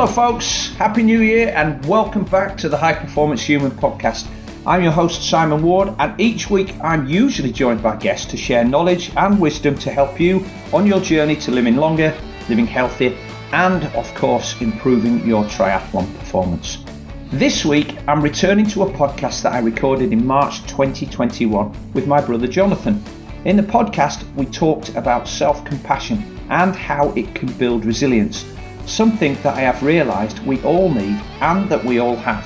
[0.00, 0.68] Hello, folks.
[0.76, 4.26] Happy New Year and welcome back to the High Performance Human podcast.
[4.64, 8.64] I'm your host, Simon Ward, and each week I'm usually joined by guests to share
[8.64, 10.42] knowledge and wisdom to help you
[10.72, 12.16] on your journey to living longer,
[12.48, 13.14] living healthier,
[13.52, 16.82] and of course, improving your triathlon performance.
[17.30, 22.22] This week, I'm returning to a podcast that I recorded in March 2021 with my
[22.22, 23.04] brother Jonathan.
[23.44, 28.46] In the podcast, we talked about self compassion and how it can build resilience,
[28.88, 32.44] something that I have realised we all need and that we all have.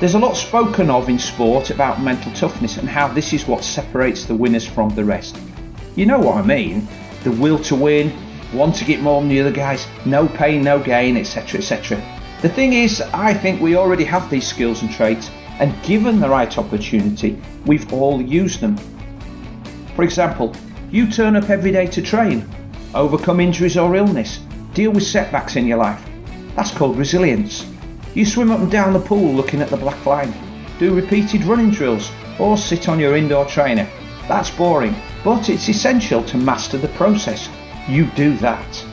[0.00, 3.62] There's a lot spoken of in sport about mental toughness and how this is what
[3.62, 5.38] separates the winners from the rest.
[5.94, 6.88] You know what I mean?
[7.22, 8.12] The will to win,
[8.52, 11.60] want to get more than the other guys, no pain, no gain, etc.
[11.60, 12.02] etc.
[12.40, 16.28] The thing is, I think we already have these skills and traits, and given the
[16.28, 18.76] right opportunity, we've all used them.
[19.94, 20.54] For example,
[20.90, 22.44] you turn up every day to train,
[22.94, 24.40] overcome injuries or illness,
[24.74, 26.02] deal with setbacks in your life.
[26.56, 27.66] That's called resilience.
[28.14, 30.34] You swim up and down the pool looking at the black line,
[30.78, 33.88] do repeated running drills, or sit on your indoor trainer.
[34.28, 37.48] That's boring, but it's essential to master the process.
[37.88, 38.84] You do that.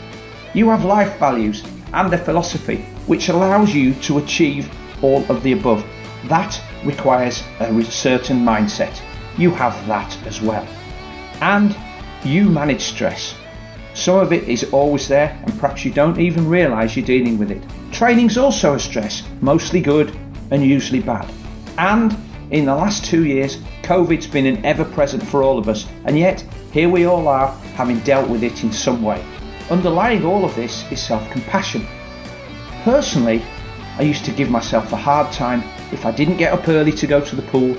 [0.54, 5.54] You have life values and a philosophy which allows you to achieve all of the
[5.54, 5.86] above.
[6.26, 9.02] That requires a certain mindset.
[9.38, 10.68] You have that as well.
[11.42, 11.76] And
[12.24, 13.36] you manage stress.
[13.94, 17.52] Some of it is always there, and perhaps you don't even realise you're dealing with
[17.52, 17.62] it.
[17.92, 20.16] Training's also a stress, mostly good
[20.52, 21.30] and usually bad.
[21.78, 22.16] And
[22.52, 26.18] in the last two years, COVID's been an ever present for all of us, and
[26.18, 29.24] yet here we all are having dealt with it in some way.
[29.70, 31.86] Underlying all of this is self compassion
[32.84, 33.44] Personally,
[33.98, 37.08] I used to give myself a hard time if I didn't get up early to
[37.08, 37.76] go to the pool,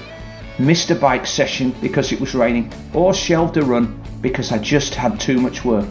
[0.58, 4.94] missed a bike session because it was raining, or shelved a run because I just
[4.94, 5.88] had too much work.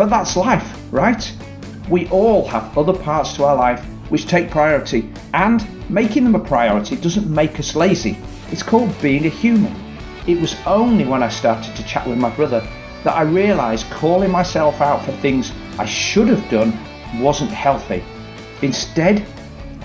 [0.00, 1.30] But that's life, right?
[1.90, 6.38] We all have other parts to our life which take priority, and making them a
[6.38, 8.16] priority doesn't make us lazy.
[8.50, 9.76] It's called being a human.
[10.26, 12.66] It was only when I started to chat with my brother
[13.04, 16.72] that I realised calling myself out for things I should have done
[17.20, 18.02] wasn't healthy.
[18.62, 19.22] Instead,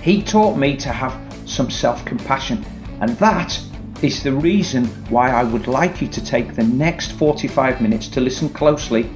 [0.00, 1.12] he taught me to have
[1.44, 2.64] some self compassion,
[3.02, 3.60] and that
[4.00, 8.22] is the reason why I would like you to take the next 45 minutes to
[8.22, 9.10] listen closely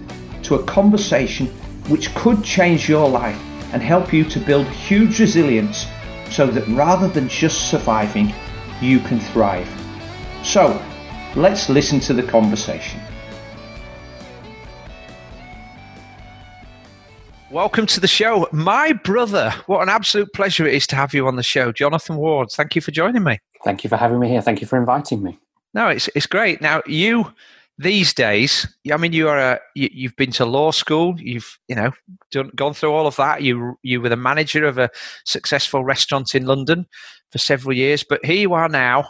[0.50, 1.47] to a conversation
[1.87, 3.41] which could change your life
[3.72, 5.87] and help you to build huge resilience
[6.28, 8.34] so that rather than just surviving,
[8.81, 9.69] you can thrive.
[10.43, 10.83] So,
[11.37, 13.00] let's listen to the conversation.
[17.53, 18.49] Welcome to the show.
[18.50, 21.71] My brother, what an absolute pleasure it is to have you on the show.
[21.71, 23.38] Jonathan Ward, thank you for joining me.
[23.62, 24.43] Thank you for having me here.
[24.43, 25.38] Thank you for inviting me.
[25.75, 26.61] No, it's, it's great.
[26.61, 27.32] Now, you
[27.81, 31.19] these days, I mean, you are a, you, have been to law school.
[31.19, 31.93] You've you know
[32.31, 33.43] done, gone through all of that.
[33.43, 34.91] You you were the manager of a
[35.25, 36.87] successful restaurant in London
[37.33, 39.09] for several years, but here you are now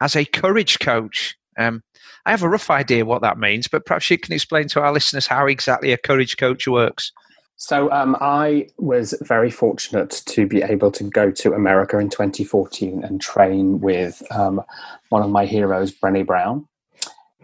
[0.00, 1.36] as a courage coach.
[1.58, 1.82] Um,
[2.24, 4.92] I have a rough idea what that means, but perhaps you can explain to our
[4.92, 7.12] listeners how exactly a courage coach works.
[7.56, 13.02] So um, I was very fortunate to be able to go to America in 2014
[13.02, 14.62] and train with um,
[15.08, 16.66] one of my heroes, Brené Brown.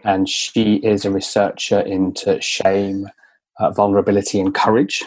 [0.03, 3.07] And she is a researcher into shame,
[3.59, 5.03] uh, vulnerability, and courage.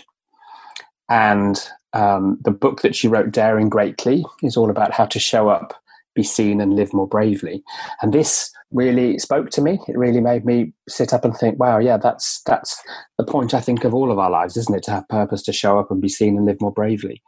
[1.08, 1.62] And
[1.92, 5.74] um, the book that she wrote, Daring Greatly, is all about how to show up,
[6.14, 7.62] be seen, and live more bravely.
[8.02, 9.78] And this really spoke to me.
[9.86, 12.82] It really made me sit up and think, wow, yeah, that's that's
[13.18, 14.82] the point I think of all of our lives, isn't it?
[14.84, 17.22] To have purpose, to show up and be seen and live more bravely.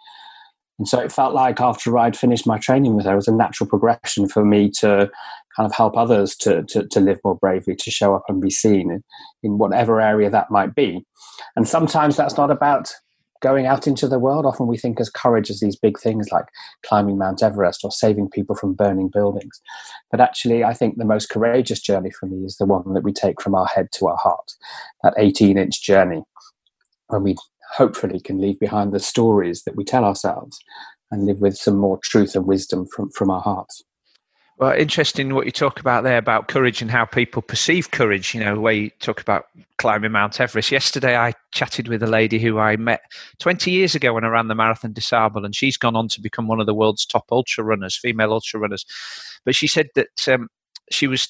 [0.78, 3.32] And so it felt like after I'd finished my training with her, it was a
[3.32, 5.10] natural progression for me to
[5.58, 8.50] kind of help others to, to, to live more bravely, to show up and be
[8.50, 9.02] seen in,
[9.42, 11.04] in whatever area that might be.
[11.56, 12.92] And sometimes that's not about
[13.40, 16.46] going out into the world, often we think as courage as these big things like
[16.84, 19.60] climbing Mount Everest or saving people from burning buildings.
[20.10, 23.12] But actually, I think the most courageous journey for me is the one that we
[23.12, 24.52] take from our head to our heart,
[25.02, 26.22] that 18 inch journey,
[27.08, 27.36] when we
[27.74, 30.58] hopefully can leave behind the stories that we tell ourselves
[31.10, 33.82] and live with some more truth and wisdom from, from our hearts.
[34.58, 38.34] Well, interesting what you talk about there about courage and how people perceive courage.
[38.34, 39.46] You know, where you talk about
[39.76, 40.72] climbing Mount Everest.
[40.72, 43.00] Yesterday, I chatted with a lady who I met
[43.38, 46.20] 20 years ago when I ran the Marathon des Sables, and she's gone on to
[46.20, 48.84] become one of the world's top ultra runners, female ultra runners.
[49.44, 50.48] But she said that um,
[50.90, 51.28] she was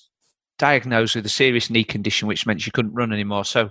[0.59, 3.45] diagnosed with a serious knee condition, which meant she couldn't run anymore.
[3.45, 3.71] So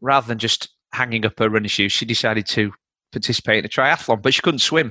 [0.00, 2.72] rather than just hanging up her running shoes, she decided to
[3.12, 4.90] participate in a triathlon, but she couldn't swim.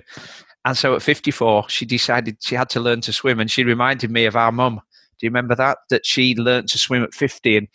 [0.65, 3.39] And so at 54, she decided she had to learn to swim.
[3.39, 4.81] And she reminded me of our mum.
[5.19, 5.77] Do you remember that?
[5.91, 7.57] That she learned to swim at 50.
[7.57, 7.67] And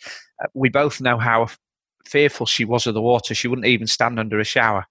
[0.43, 1.47] uh, we both know how
[2.05, 3.33] fearful she was of the water.
[3.33, 4.85] She wouldn't even stand under a shower.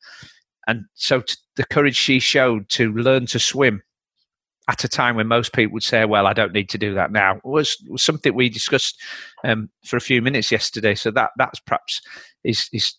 [0.67, 3.83] And so t- the courage she showed to learn to swim
[4.69, 7.11] at a time when most people would say, "Well, I don't need to do that
[7.11, 9.01] now," was, was something we discussed
[9.43, 10.95] um, for a few minutes yesterday.
[10.95, 12.01] So that that's perhaps
[12.45, 12.95] is is,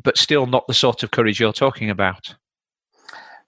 [0.00, 2.34] but still not the sort of courage you're talking about.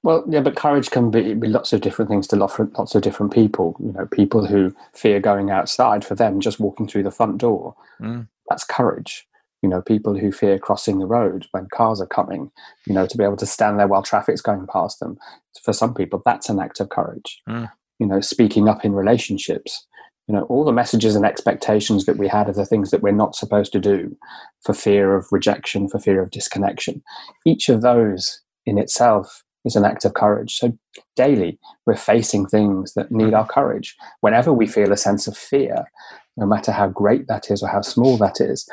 [0.03, 3.33] Well, yeah, but courage can be, be lots of different things to lots of different
[3.33, 3.77] people.
[3.81, 7.75] You know, people who fear going outside, for them, just walking through the front door,
[8.01, 8.29] mm.
[8.49, 9.27] that's courage.
[9.61, 12.53] You know, people who fear crossing the road when cars are coming,
[12.87, 15.19] you know, to be able to stand there while traffic's going past them.
[15.65, 17.43] For some people, that's an act of courage.
[17.49, 17.71] Mm.
[17.99, 19.85] You know, speaking up in relationships,
[20.29, 23.11] you know all the messages and expectations that we had of the things that we're
[23.11, 24.15] not supposed to do
[24.63, 27.03] for fear of rejection for fear of disconnection
[27.47, 30.57] each of those in itself is an act of courage.
[30.57, 30.77] So
[31.17, 33.51] daily, we're facing things that need our mm.
[33.51, 33.97] courage.
[34.21, 35.91] Whenever we feel a sense of fear,
[36.37, 38.69] no matter how great that is or how small that is,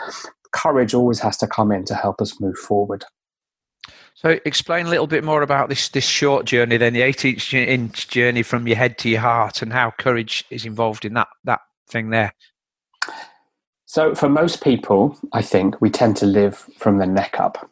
[0.52, 3.06] courage always has to come in to help us move forward.
[4.14, 7.38] So, explain a little bit more about this this short journey, then the 18
[7.68, 11.28] inch journey from your head to your heart, and how courage is involved in that
[11.44, 11.60] that
[11.90, 12.34] thing there.
[13.86, 17.70] So, for most people, I think we tend to live from the neck up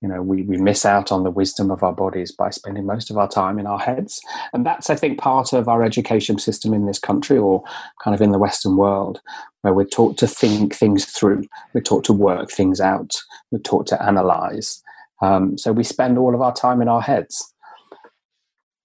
[0.00, 3.10] you know we, we miss out on the wisdom of our bodies by spending most
[3.10, 4.20] of our time in our heads.
[4.52, 7.62] And that's i think part of our education system in this country or
[8.02, 9.20] kind of in the western world
[9.62, 13.16] where we're taught to think things through we're taught to work things out
[13.50, 14.82] we're taught to analyze.
[15.20, 17.52] Um, so we spend all of our time in our heads.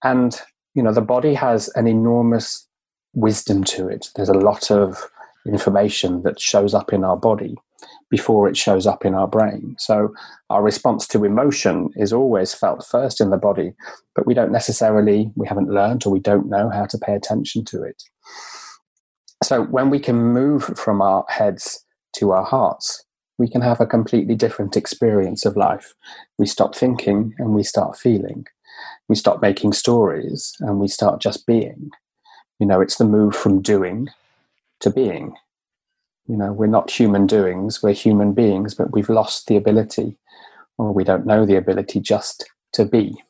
[0.03, 0.39] And
[0.73, 2.67] you know the body has an enormous
[3.13, 4.07] wisdom to it.
[4.15, 5.07] There's a lot of
[5.45, 7.57] information that shows up in our body
[8.13, 9.75] before it shows up in our brain.
[9.79, 10.13] So
[10.51, 13.73] our response to emotion is always felt first in the body,
[14.13, 17.65] but we don't necessarily, we haven't learned or we don't know how to pay attention
[17.65, 18.03] to it.
[19.43, 21.83] So when we can move from our heads
[22.17, 23.03] to our hearts,
[23.39, 25.95] we can have a completely different experience of life.
[26.37, 28.45] We stop thinking and we start feeling.
[29.09, 31.89] We stop making stories and we start just being.
[32.59, 34.09] You know, it's the move from doing
[34.81, 35.33] to being.
[36.27, 40.17] You know, we're not human doings, we're human beings, but we've lost the ability,
[40.77, 43.21] or we don't know the ability just to be.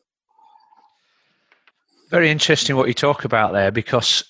[2.09, 4.23] Very interesting what you talk about there because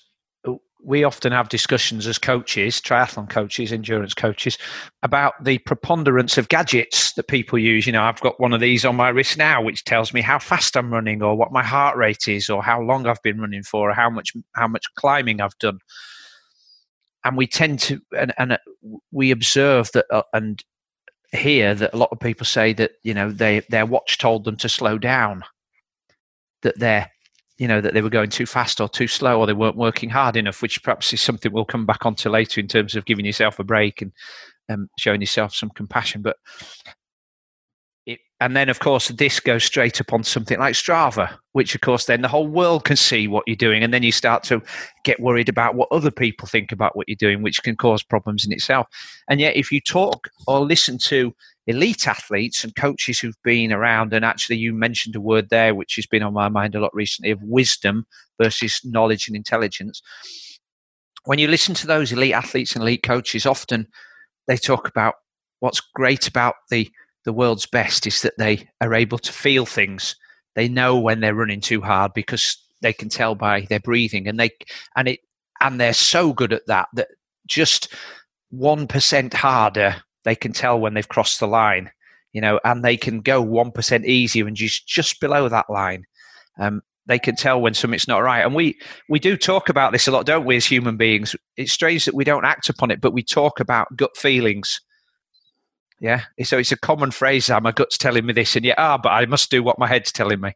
[0.84, 4.58] we often have discussions as coaches, triathlon coaches, endurance coaches,
[5.02, 7.86] about the preponderance of gadgets that people use.
[7.86, 10.38] You know, I've got one of these on my wrist now, which tells me how
[10.38, 13.62] fast I'm running, or what my heart rate is, or how long I've been running
[13.62, 15.78] for, or how much how much climbing I've done
[17.24, 18.58] and we tend to and, and uh,
[19.10, 20.62] we observe that uh, and
[21.32, 24.56] hear that a lot of people say that you know they their watch told them
[24.58, 25.44] to slow down.
[26.62, 27.10] That they're
[27.58, 30.10] you know that they were going too fast or too slow or they weren't working
[30.10, 33.24] hard enough which perhaps is something we'll come back onto later in terms of giving
[33.24, 34.12] yourself a break and
[34.68, 36.22] um, showing yourself some compassion.
[36.22, 36.36] But
[38.44, 42.06] and then of course this goes straight up on something like strava which of course
[42.06, 43.84] then the whole world can see what you're doing.
[43.84, 44.60] And then you start to
[45.04, 48.44] get worried about what other people think about what you're doing which can cause problems
[48.44, 48.88] in itself.
[49.30, 51.32] And yet if you talk or listen to
[51.68, 55.94] elite athletes and coaches who've been around and actually you mentioned a word there which
[55.94, 58.04] has been on my mind a lot recently of wisdom
[58.42, 60.02] versus knowledge and intelligence.
[61.24, 63.86] When you listen to those elite athletes and elite coaches often
[64.48, 65.14] they talk about
[65.60, 66.90] what's great about the
[67.24, 70.16] the world's best is that they are able to feel things.
[70.54, 74.38] They know when they're running too hard because they can tell by their breathing, and
[74.38, 74.50] they
[74.96, 75.20] and it
[75.60, 77.08] and they're so good at that that
[77.46, 77.92] just
[78.50, 81.90] one percent harder they can tell when they've crossed the line.
[82.32, 86.04] You know, and they can go one percent easier and just just below that line.
[86.58, 88.44] Um, they can tell when something's not right.
[88.44, 91.34] And we we do talk about this a lot, don't we, as human beings?
[91.56, 94.80] It's strange that we don't act upon it, but we talk about gut feelings
[96.04, 96.24] yeah.
[96.42, 97.48] So it's a common phrase.
[97.48, 99.88] Ah, my gut's telling me this, and yet, ah, but I must do what my
[99.88, 100.52] head's telling me.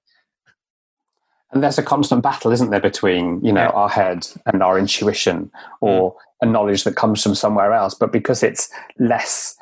[1.52, 3.71] And there's a constant battle, isn't there, between you know yeah.
[3.71, 5.50] our head and our intuition,
[5.81, 6.17] or mm.
[6.43, 7.95] a knowledge that comes from somewhere else.
[7.95, 9.57] But because it's less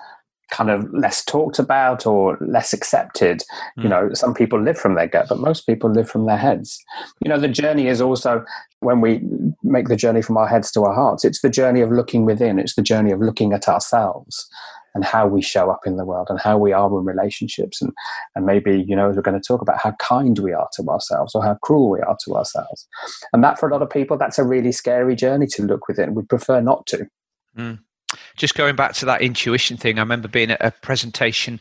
[0.50, 3.42] kind of less talked about or less accepted.
[3.78, 3.82] Mm.
[3.82, 6.82] You know, some people live from their gut, but most people live from their heads.
[7.20, 8.44] You know, the journey is also
[8.80, 9.22] when we
[9.62, 12.58] make the journey from our heads to our hearts, it's the journey of looking within,
[12.58, 14.48] it's the journey of looking at ourselves
[14.96, 17.92] and how we show up in the world and how we are in relationships and
[18.34, 21.34] and maybe you know we're going to talk about how kind we are to ourselves
[21.34, 22.88] or how cruel we are to ourselves
[23.32, 26.14] and that for a lot of people that's a really scary journey to look within
[26.14, 27.06] we prefer not to
[27.56, 27.78] mm.
[28.36, 31.60] just going back to that intuition thing i remember being at a presentation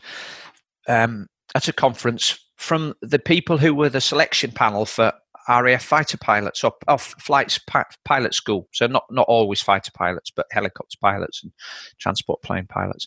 [0.88, 5.12] um, at a conference from the people who were the selection panel for
[5.48, 7.60] RAF fighter pilots or, or flights
[8.04, 8.66] pilot school.
[8.72, 11.52] So not not always fighter pilots, but helicopter pilots and
[11.98, 13.06] transport plane pilots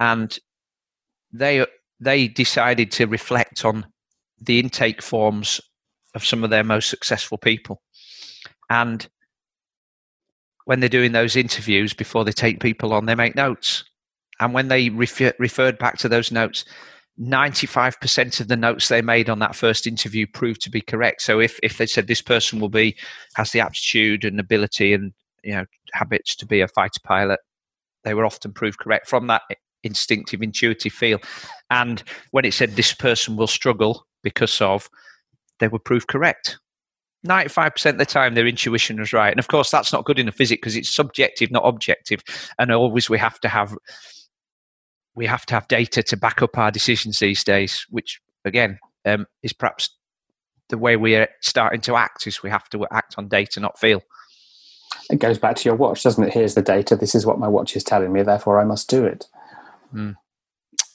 [0.00, 0.38] and
[1.32, 1.64] they
[2.00, 3.86] they decided to reflect on
[4.40, 5.60] the intake forms
[6.14, 7.82] of some of their most successful people.
[8.70, 9.08] And
[10.64, 13.84] when they're doing those interviews before they take people on, they make notes.
[14.40, 16.64] And when they refer, referred back to those notes,
[17.20, 21.22] 95% of the notes they made on that first interview proved to be correct.
[21.22, 22.96] So if, if they said this person will be,
[23.34, 25.12] has the aptitude and ability and,
[25.42, 25.64] you know,
[25.94, 27.40] habits to be a fighter pilot,
[28.04, 29.42] they were often proved correct from that
[29.82, 31.20] instinctive, intuitive feel.
[31.70, 34.88] And when it said this person will struggle because of,
[35.60, 36.58] they were proved correct.
[37.26, 39.30] 95% of the time their intuition was right.
[39.30, 40.60] And of course, that's not good enough, is it?
[40.60, 42.22] Because it's subjective, not objective.
[42.58, 43.76] And always we have to have
[45.14, 49.26] we have to have data to back up our decisions these days, which again um,
[49.42, 49.90] is perhaps
[50.68, 53.78] the way we are starting to act is we have to act on data, not
[53.78, 54.02] feel.
[55.10, 56.32] It goes back to your watch, doesn't it?
[56.32, 56.94] Here's the data.
[56.94, 58.22] This is what my watch is telling me.
[58.22, 59.26] Therefore, I must do it.
[59.94, 60.14] Mm.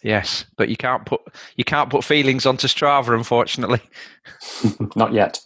[0.04, 1.22] Yes, but you can't put
[1.56, 3.82] you can't put feelings onto Strava, unfortunately.
[4.96, 5.40] Not yet.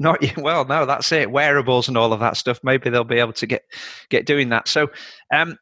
[0.00, 0.36] Not yet.
[0.38, 1.30] Well, no, that's it.
[1.30, 2.58] Wearables and all of that stuff.
[2.64, 3.62] Maybe they'll be able to get
[4.08, 4.66] get doing that.
[4.66, 4.90] So,
[5.32, 5.56] um,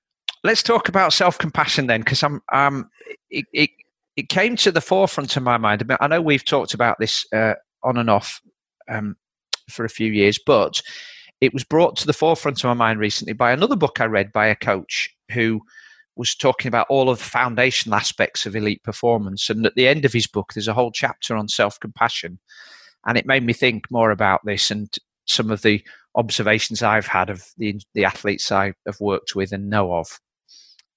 [0.45, 2.89] let's talk about self compassion then, because I'm um,
[3.31, 3.71] it, it
[4.17, 5.85] it came to the forefront of my mind.
[6.01, 8.41] I know we've talked about this uh, on and off
[8.89, 9.17] um,
[9.69, 10.81] for a few years, but
[11.41, 14.33] it was brought to the forefront of my mind recently by another book I read
[14.33, 15.61] by a coach who
[16.19, 19.49] was talking about all of the foundational aspects of elite performance.
[19.49, 22.41] And at the end of his book, there's a whole chapter on self compassion.
[23.07, 24.93] And it made me think more about this and
[25.27, 25.83] some of the
[26.17, 30.19] observations I've had of the, the athletes I have worked with and know of.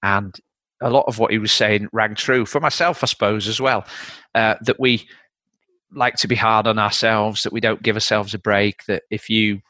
[0.02, 0.36] And
[0.82, 3.86] a lot of what he was saying rang true for myself, I suppose, as well.
[4.34, 5.06] Uh, that we
[5.94, 9.30] like to be hard on ourselves, that we don't give ourselves a break, that if
[9.30, 9.60] you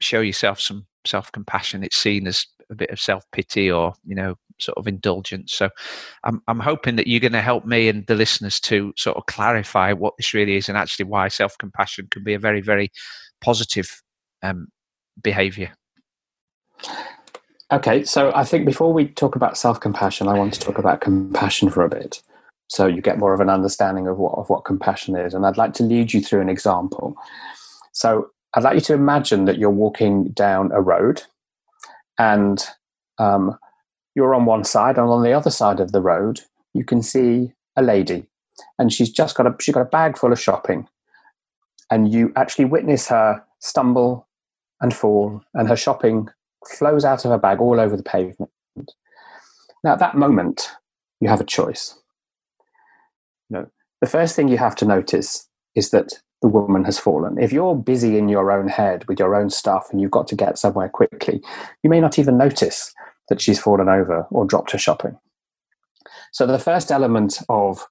[0.00, 4.14] show yourself some self compassion, it's seen as a bit of self pity or, you
[4.14, 5.52] know, sort of indulgence.
[5.52, 5.70] So
[6.24, 9.26] I'm, I'm hoping that you're going to help me and the listeners to sort of
[9.26, 12.90] clarify what this really is and actually why self compassion can be a very, very
[13.40, 14.02] positive
[14.42, 14.68] um,
[15.22, 15.72] behavior.
[17.72, 21.00] Okay, so I think before we talk about self compassion, I want to talk about
[21.00, 22.22] compassion for a bit.
[22.68, 25.34] So you get more of an understanding of what, of what compassion is.
[25.34, 27.14] And I'd like to lead you through an example.
[27.92, 31.22] So I'd like you to imagine that you're walking down a road
[32.18, 32.64] and
[33.18, 33.58] um,
[34.14, 36.40] you're on one side, and on the other side of the road,
[36.74, 38.26] you can see a lady,
[38.78, 40.88] and she's just got a she's got a bag full of shopping,
[41.90, 44.28] and you actually witness her stumble
[44.80, 46.28] and fall, and her shopping
[46.66, 48.50] flows out of her bag all over the pavement.
[49.84, 50.70] Now, at that moment,
[51.20, 51.98] you have a choice.
[53.50, 53.68] No,
[54.00, 57.38] the first thing you have to notice is that the woman has fallen.
[57.38, 60.36] If you're busy in your own head with your own stuff and you've got to
[60.36, 61.40] get somewhere quickly,
[61.82, 62.92] you may not even notice
[63.32, 65.18] that she's fallen over or dropped her shopping.
[66.32, 67.86] So the first element of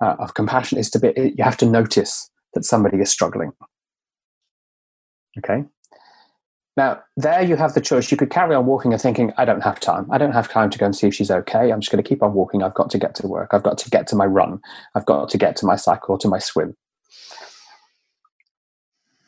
[0.00, 3.52] uh, of compassion is to be you have to notice that somebody is struggling.
[5.36, 5.64] Okay.
[6.78, 8.10] Now, there you have the choice.
[8.10, 10.10] You could carry on walking and thinking, I don't have time.
[10.10, 11.70] I don't have time to go and see if she's okay.
[11.70, 12.62] I'm just going to keep on walking.
[12.62, 13.50] I've got to get to work.
[13.52, 14.60] I've got to get to my run.
[14.94, 16.74] I've got to get to my cycle to my swim.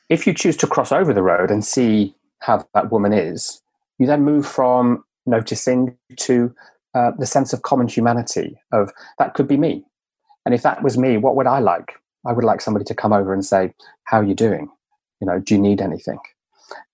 [0.09, 3.63] If you choose to cross over the road and see how that woman is,
[3.99, 6.55] you then move from noticing to
[6.95, 9.85] uh, the sense of common humanity of that could be me.
[10.45, 11.93] And if that was me, what would I like?
[12.27, 14.69] I would like somebody to come over and say, How are you doing?
[15.21, 16.19] You know, do you need anything?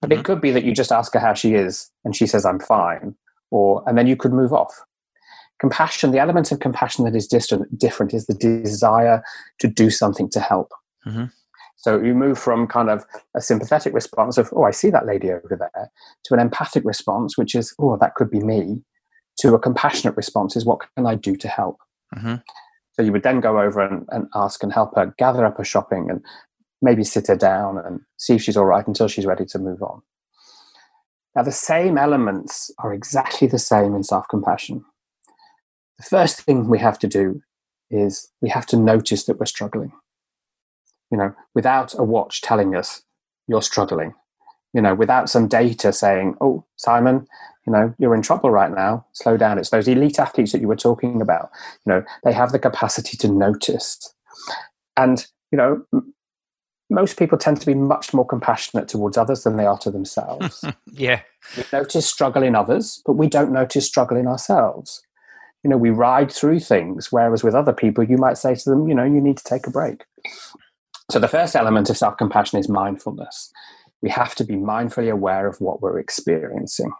[0.00, 0.20] But mm-hmm.
[0.20, 2.60] it could be that you just ask her how she is and she says, I'm
[2.60, 3.14] fine.
[3.50, 4.74] Or, and then you could move off.
[5.60, 9.22] Compassion, the element of compassion that is distant, different is the desire
[9.60, 10.72] to do something to help.
[11.06, 11.26] Mm-hmm.
[11.84, 13.04] So you move from kind of
[13.36, 15.90] a sympathetic response of, oh, I see that lady over there,
[16.24, 18.82] to an empathic response, which is, oh, that could be me,
[19.40, 21.76] to a compassionate response is, what can I do to help?
[22.16, 22.36] Mm-hmm.
[22.94, 25.64] So you would then go over and, and ask and help her gather up her
[25.64, 26.24] shopping and
[26.80, 29.82] maybe sit her down and see if she's all right until she's ready to move
[29.82, 30.00] on.
[31.36, 34.86] Now, the same elements are exactly the same in self compassion.
[35.98, 37.42] The first thing we have to do
[37.90, 39.92] is we have to notice that we're struggling
[41.14, 43.02] you know, without a watch telling us
[43.46, 44.14] you're struggling,
[44.72, 47.28] you know, without some data saying, oh, Simon,
[47.64, 49.56] you know, you're in trouble right now, slow down.
[49.56, 51.50] It's those elite athletes that you were talking about.
[51.86, 54.12] You know, they have the capacity to notice.
[54.96, 56.12] And, you know, m-
[56.90, 60.64] most people tend to be much more compassionate towards others than they are to themselves.
[60.92, 61.20] yeah.
[61.56, 65.00] We notice struggle in others, but we don't notice struggle in ourselves.
[65.62, 68.88] You know, we ride through things, whereas with other people, you might say to them,
[68.88, 70.02] you know, you need to take a break.
[71.10, 73.52] So, the first element of self compassion is mindfulness.
[74.02, 76.92] We have to be mindfully aware of what we're experiencing.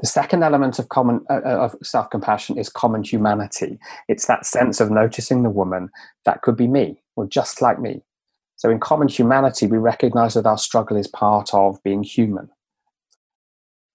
[0.00, 3.78] The second element of common uh, uh of self compassion is common humanity.
[4.08, 5.90] It's that sense of noticing the woman
[6.24, 8.02] that could be me or just like me.
[8.56, 12.50] So in common humanity, we recognize that our struggle is part of being human.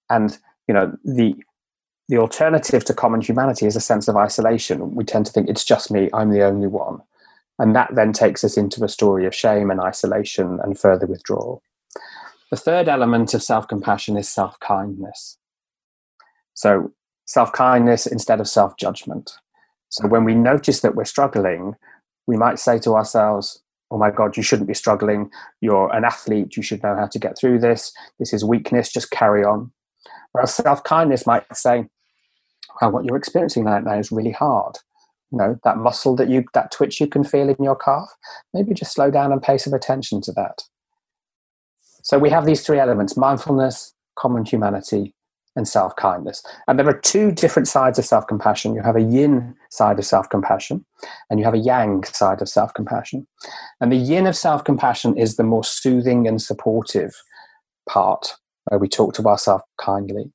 [0.10, 1.36] And you know the
[2.08, 4.94] the alternative to common humanity is a sense of isolation.
[4.96, 7.02] We tend to think it's just me, I'm the only one.
[7.58, 11.62] And that then takes us into a story of shame and isolation and further withdrawal.
[12.52, 15.38] The third element of self compassion is self kindness.
[16.54, 16.92] So,
[17.26, 19.32] self kindness instead of self judgment.
[19.90, 21.76] So, when we notice that we're struggling,
[22.28, 25.30] we might say to ourselves, Oh my God, you shouldn't be struggling.
[25.62, 26.58] You're an athlete.
[26.58, 27.94] You should know how to get through this.
[28.20, 28.92] This is weakness.
[28.92, 29.72] Just carry on.
[30.32, 31.86] Whereas self kindness might say,
[32.82, 34.78] Well, what you're experiencing right now is really hard.
[35.36, 38.08] You know, that muscle that you, that twitch you can feel in your calf,
[38.54, 40.62] maybe just slow down and pay some attention to that.
[42.04, 45.14] So we have these three elements mindfulness, common humanity,
[45.58, 46.42] and self kindness.
[46.70, 48.76] And there are two different sides of self compassion.
[48.76, 50.86] You have a yin side of self compassion,
[51.30, 53.28] and you have a yang side of self compassion.
[53.82, 57.14] And the yin of self compassion is the more soothing and supportive
[57.90, 60.32] part, where we talk to ourselves kindly.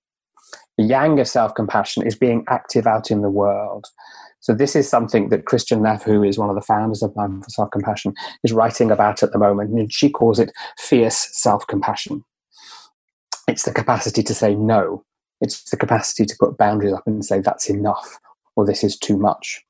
[0.77, 3.87] The yang of self compassion is being active out in the world.
[4.41, 7.51] So this is something that Kristin Neff, who is one of the founders of Mindful
[7.51, 12.25] Self Compassion, is writing about at the moment, and she calls it fierce self compassion.
[13.47, 15.05] It's the capacity to say no.
[15.41, 18.19] It's the capacity to put boundaries up and say that's enough
[18.57, 19.65] or this is too much.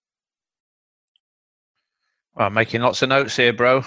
[2.34, 3.84] Well, I'm making lots of notes here, bro.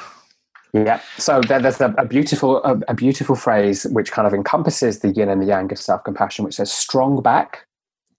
[0.74, 1.02] Yeah.
[1.18, 5.30] So there's a, a beautiful a, a, beautiful phrase which kind of encompasses the yin
[5.30, 7.68] and the yang of self compassion, which says strong back,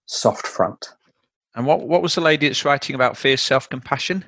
[0.05, 0.87] soft front.
[1.55, 4.25] And what, what was the lady that's writing about fierce self compassion?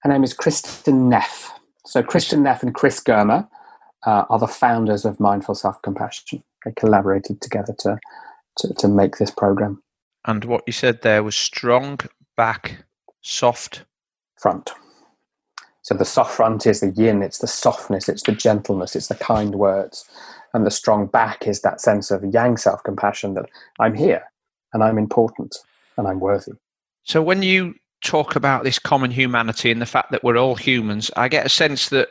[0.00, 1.52] Her name is Kristin Neff.
[1.84, 3.46] So Kristin Neff and Chris Germer
[4.06, 6.42] uh, are the founders of Mindful Self Compassion.
[6.64, 7.98] They collaborated together to,
[8.58, 9.82] to, to make this program.
[10.24, 11.98] And what you said there was strong
[12.36, 12.84] back,
[13.20, 13.84] soft
[14.36, 14.70] front.
[15.82, 19.16] So the soft front is the yin, it's the softness, it's the gentleness, it's the
[19.16, 20.08] kind words.
[20.54, 23.46] And the strong back is that sense of yang self compassion that
[23.80, 24.22] I'm here
[24.72, 25.56] and I'm important
[25.96, 26.52] and I'm worthy.
[27.04, 31.10] So when you talk about this common humanity and the fact that we're all humans,
[31.16, 32.08] I get a sense that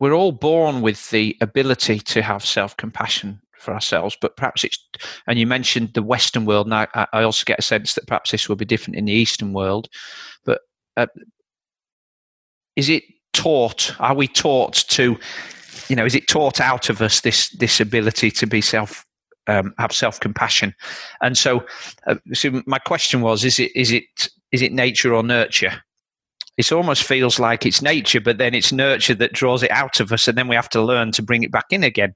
[0.00, 4.78] we're all born with the ability to have self compassion for ourselves, but perhaps it's,
[5.26, 8.30] and you mentioned the Western world, and I, I, also get a sense that perhaps
[8.30, 9.88] this will be different in the Eastern world.
[10.44, 10.60] But
[10.96, 11.08] uh,
[12.76, 13.94] is it taught?
[13.98, 15.18] Are we taught to,
[15.88, 19.04] you know, is it taught out of us this this ability to be self
[19.48, 20.74] um, have self compassion.
[21.20, 21.64] And so,
[22.06, 24.04] uh, so my question was: Is it is it
[24.52, 25.82] is it nature or nurture?
[26.56, 30.12] It almost feels like it's nature, but then it's nurture that draws it out of
[30.12, 32.14] us, and then we have to learn to bring it back in again.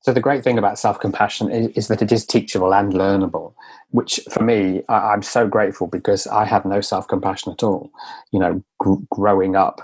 [0.00, 3.54] So the great thing about self-compassion is, is, that it is teachable and learnable,
[3.90, 7.90] which for me, I, am so grateful because I had no self-compassion at all.
[8.32, 9.80] You know, gr- growing up,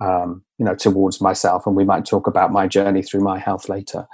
[0.00, 3.68] um, you know, towards myself, and we might talk about my journey through my health
[3.68, 4.06] later.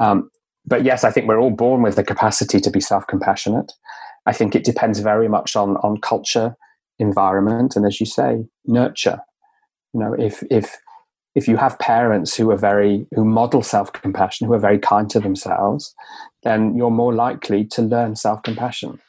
[0.00, 0.30] Um,
[0.66, 3.72] but yes, I think we're all born with the capacity to be self compassionate.
[4.26, 6.56] I think it depends very much on on culture,
[6.98, 9.20] environment, and as you say, nurture.
[9.92, 10.76] You know, if if
[11.34, 15.10] if you have parents who are very who model self compassion, who are very kind
[15.10, 15.94] to themselves,
[16.42, 19.00] then you're more likely to learn self compassion.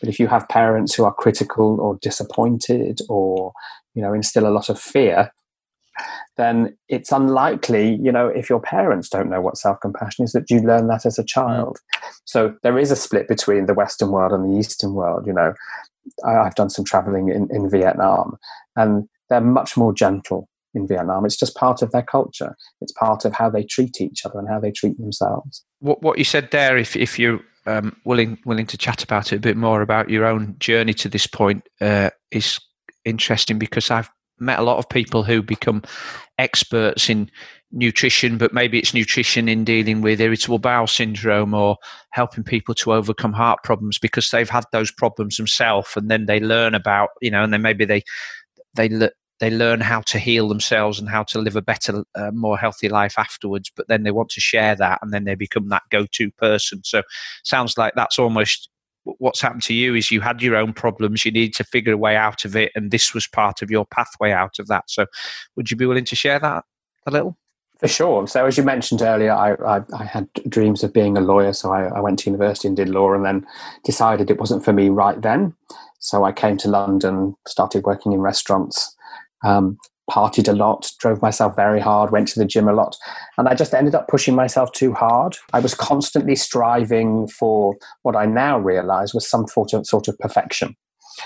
[0.00, 3.52] But if you have parents who are critical or disappointed or
[3.94, 5.30] you know instill a lot of fear,
[6.36, 10.50] then it's unlikely, you know, if your parents don't know what self compassion is, that
[10.50, 11.78] you learn that as a child.
[12.24, 15.26] So there is a split between the Western world and the Eastern world.
[15.26, 15.54] You know,
[16.24, 18.36] I've done some traveling in, in Vietnam,
[18.76, 21.24] and they're much more gentle in Vietnam.
[21.24, 22.56] It's just part of their culture.
[22.80, 25.64] It's part of how they treat each other and how they treat themselves.
[25.80, 29.36] What what you said there, if if you're um, willing willing to chat about it
[29.36, 32.58] a bit more about your own journey to this point, uh, is
[33.04, 34.10] interesting because I've
[34.42, 35.82] met a lot of people who become
[36.38, 37.30] experts in
[37.72, 41.76] nutrition, but maybe it's nutrition in dealing with irritable bowel syndrome or
[42.10, 46.40] helping people to overcome heart problems because they've had those problems themselves, and then they
[46.40, 48.02] learn about you know, and then maybe they
[48.74, 48.88] they
[49.42, 52.88] they learn how to heal themselves and how to live a better, uh, more healthy
[52.88, 53.72] life afterwards.
[53.74, 56.82] But then they want to share that, and then they become that go-to person.
[56.84, 57.02] So,
[57.42, 58.68] sounds like that's almost
[59.04, 61.96] what's happened to you is you had your own problems you need to figure a
[61.96, 64.84] way out of it and this was part of your pathway out of that.
[64.88, 65.06] So
[65.56, 66.64] would you be willing to share that
[67.06, 67.36] a little?
[67.78, 68.28] For sure.
[68.28, 71.72] So as you mentioned earlier i, I, I had dreams of being a lawyer so
[71.72, 73.44] I, I, went to university and did law and then
[73.84, 75.54] decided it wasn't for me right then.
[75.98, 78.96] So i came to london started working in restaurants
[79.44, 79.78] um,
[80.10, 82.96] partied a lot, drove myself very hard, went to the gym a lot,
[83.38, 85.36] and I just ended up pushing myself too hard.
[85.52, 90.18] I was constantly striving for what I now realize was some sort of sort of
[90.18, 90.76] perfection,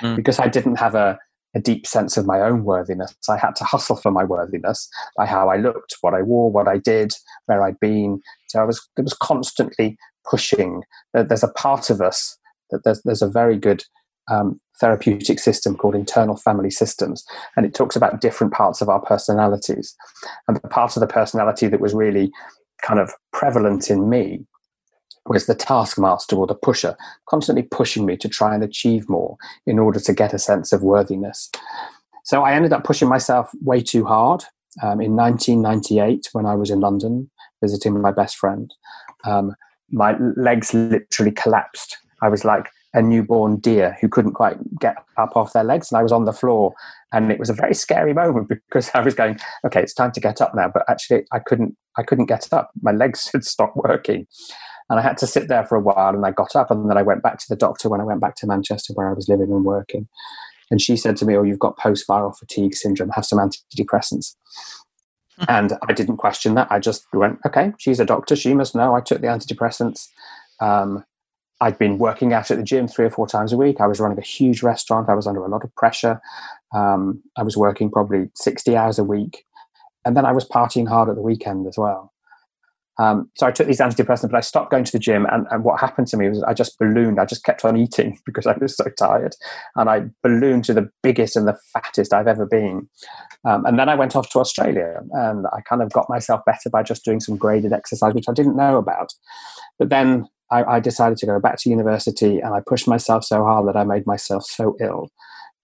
[0.00, 0.16] mm.
[0.16, 1.18] because I didn't have a
[1.54, 3.14] a deep sense of my own worthiness.
[3.30, 6.68] I had to hustle for my worthiness by how I looked, what I wore, what
[6.68, 7.14] I did,
[7.46, 8.20] where I'd been.
[8.48, 9.96] So I was it was constantly
[10.28, 10.82] pushing.
[11.14, 12.36] There's a part of us
[12.70, 13.84] that there's, there's a very good
[14.30, 17.24] um, therapeutic system called internal family systems,
[17.56, 19.94] and it talks about different parts of our personalities.
[20.46, 22.30] And the part of the personality that was really
[22.82, 24.44] kind of prevalent in me
[25.26, 26.96] was the taskmaster or the pusher,
[27.28, 29.36] constantly pushing me to try and achieve more
[29.66, 31.50] in order to get a sense of worthiness.
[32.24, 34.44] So I ended up pushing myself way too hard.
[34.82, 37.30] Um, in 1998, when I was in London
[37.62, 38.72] visiting my best friend,
[39.24, 39.54] um,
[39.90, 41.96] my legs literally collapsed.
[42.22, 45.98] I was like a newborn deer who couldn't quite get up off their legs, and
[45.98, 46.74] I was on the floor.
[47.12, 50.20] And it was a very scary moment because I was going, "Okay, it's time to
[50.20, 51.76] get up now," but actually, I couldn't.
[51.96, 52.70] I couldn't get up.
[52.82, 54.26] My legs had stopped working,
[54.90, 56.14] and I had to sit there for a while.
[56.14, 58.20] And I got up, and then I went back to the doctor when I went
[58.20, 60.08] back to Manchester, where I was living and working.
[60.70, 63.10] And she said to me, "Oh, you've got post-viral fatigue syndrome.
[63.10, 64.34] Have some antidepressants."
[65.48, 66.68] and I didn't question that.
[66.70, 68.34] I just went, okay, she's a doctor.
[68.34, 68.94] She must know.
[68.94, 70.08] I took the antidepressants.
[70.60, 71.04] Um,
[71.60, 73.80] I'd been working out at the gym three or four times a week.
[73.80, 75.08] I was running a huge restaurant.
[75.08, 76.20] I was under a lot of pressure.
[76.74, 79.44] Um, I was working probably 60 hours a week.
[80.04, 82.12] And then I was partying hard at the weekend as well.
[82.98, 85.26] Um, so I took these antidepressants, but I stopped going to the gym.
[85.30, 87.20] And, and, what happened to me was I just ballooned.
[87.20, 89.34] I just kept on eating because I was so tired.
[89.74, 92.88] And I ballooned to the biggest and the fattest I've ever been.
[93.44, 96.70] Um, and then I went off to Australia and I kind of got myself better
[96.70, 99.12] by just doing some graded exercise, which I didn't know about.
[99.78, 103.44] But then I, I decided to go back to university and I pushed myself so
[103.44, 105.10] hard that I made myself so ill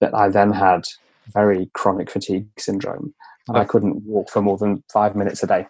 [0.00, 0.84] that I then had
[1.28, 3.14] very chronic fatigue syndrome.
[3.48, 5.66] And I couldn't walk for more than five minutes a day.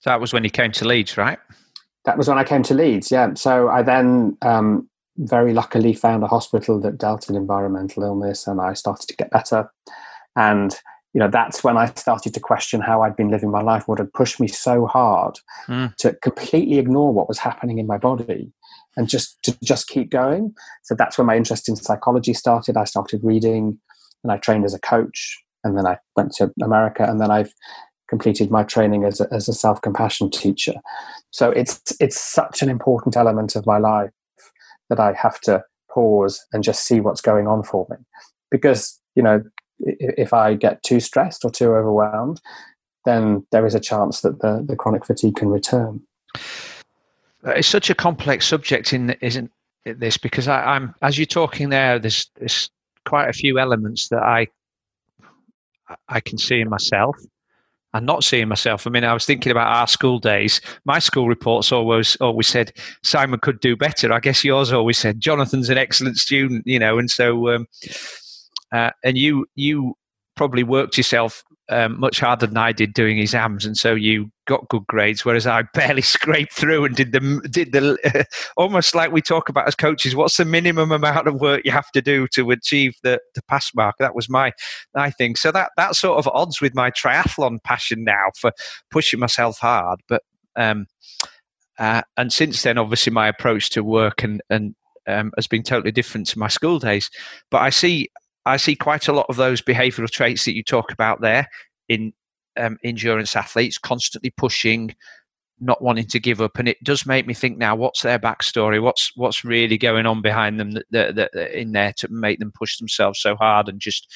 [0.00, 1.38] So that was when you came to Leeds, right?
[2.04, 3.32] That was when I came to Leeds, yeah.
[3.34, 8.60] So I then um, very luckily found a hospital that dealt in environmental illness and
[8.60, 9.70] I started to get better.
[10.36, 10.76] And
[11.14, 13.98] you know that's when i started to question how i'd been living my life what
[13.98, 15.94] had pushed me so hard mm.
[15.96, 18.52] to completely ignore what was happening in my body
[18.96, 20.54] and just to just keep going.
[20.82, 22.76] So that's when my interest in psychology started.
[22.76, 23.78] I started reading
[24.22, 27.52] and i trained as a coach and then i went to america and then i've
[28.08, 30.74] completed my training as a, as a self-compassion teacher.
[31.30, 34.10] So it's it's such an important element of my life
[34.88, 37.96] that i have to pause and just see what's going on for me.
[38.50, 39.42] Because you know
[39.80, 42.40] if I get too stressed or too overwhelmed,
[43.04, 46.00] then there is a chance that the, the chronic fatigue can return.
[47.46, 49.50] Uh, it's such a complex subject, in isn't
[49.84, 50.16] this?
[50.16, 52.70] Because I, am as you're talking there, there's, there's
[53.04, 54.48] quite a few elements that I
[56.08, 57.16] I can see in myself.
[57.94, 58.86] and not seeing myself.
[58.86, 60.60] I mean, I was thinking about our school days.
[60.84, 64.12] My school reports always always said Simon could do better.
[64.12, 66.98] I guess yours always said Jonathan's an excellent student, you know.
[66.98, 67.66] And so, um,
[68.74, 69.94] uh, and you you
[70.34, 74.68] probably worked yourself um, much harder than I did doing exams, and so you got
[74.68, 79.22] good grades, whereas I barely scraped through and did the did the almost like we
[79.22, 80.16] talk about as coaches.
[80.16, 83.70] What's the minimum amount of work you have to do to achieve the, the pass
[83.76, 83.94] mark?
[84.00, 84.50] That was my
[84.92, 85.36] my thing.
[85.36, 88.50] So that that sort of odds with my triathlon passion now for
[88.90, 90.22] pushing myself hard, but.
[90.56, 90.86] Um,
[91.76, 94.76] uh, and since then, obviously, my approach to work and and
[95.08, 97.10] um, has been totally different to my school days.
[97.50, 98.10] But I see
[98.46, 101.48] I see quite a lot of those behavioural traits that you talk about there
[101.88, 102.12] in
[102.56, 104.94] um, endurance athletes, constantly pushing,
[105.60, 108.82] not wanting to give up, and it does make me think now: what's their backstory?
[108.82, 112.52] What's what's really going on behind them that, that, that in there to make them
[112.54, 114.12] push themselves so hard and just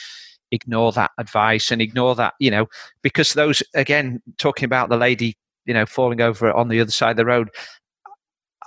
[0.50, 2.66] ignore that advice and ignore that, you know,
[3.02, 5.36] because those again talking about the lady,
[5.66, 7.50] you know, falling over on the other side of the road.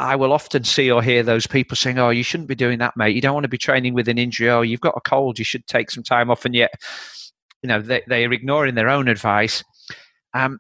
[0.01, 2.97] I will often see or hear those people saying, "Oh, you shouldn't be doing that,
[2.97, 3.15] mate.
[3.15, 4.49] You don't want to be training with an injury.
[4.49, 5.37] Oh, you've got a cold.
[5.37, 6.71] You should take some time off." And yet,
[7.61, 9.63] you know, they, they are ignoring their own advice.
[10.33, 10.59] Um,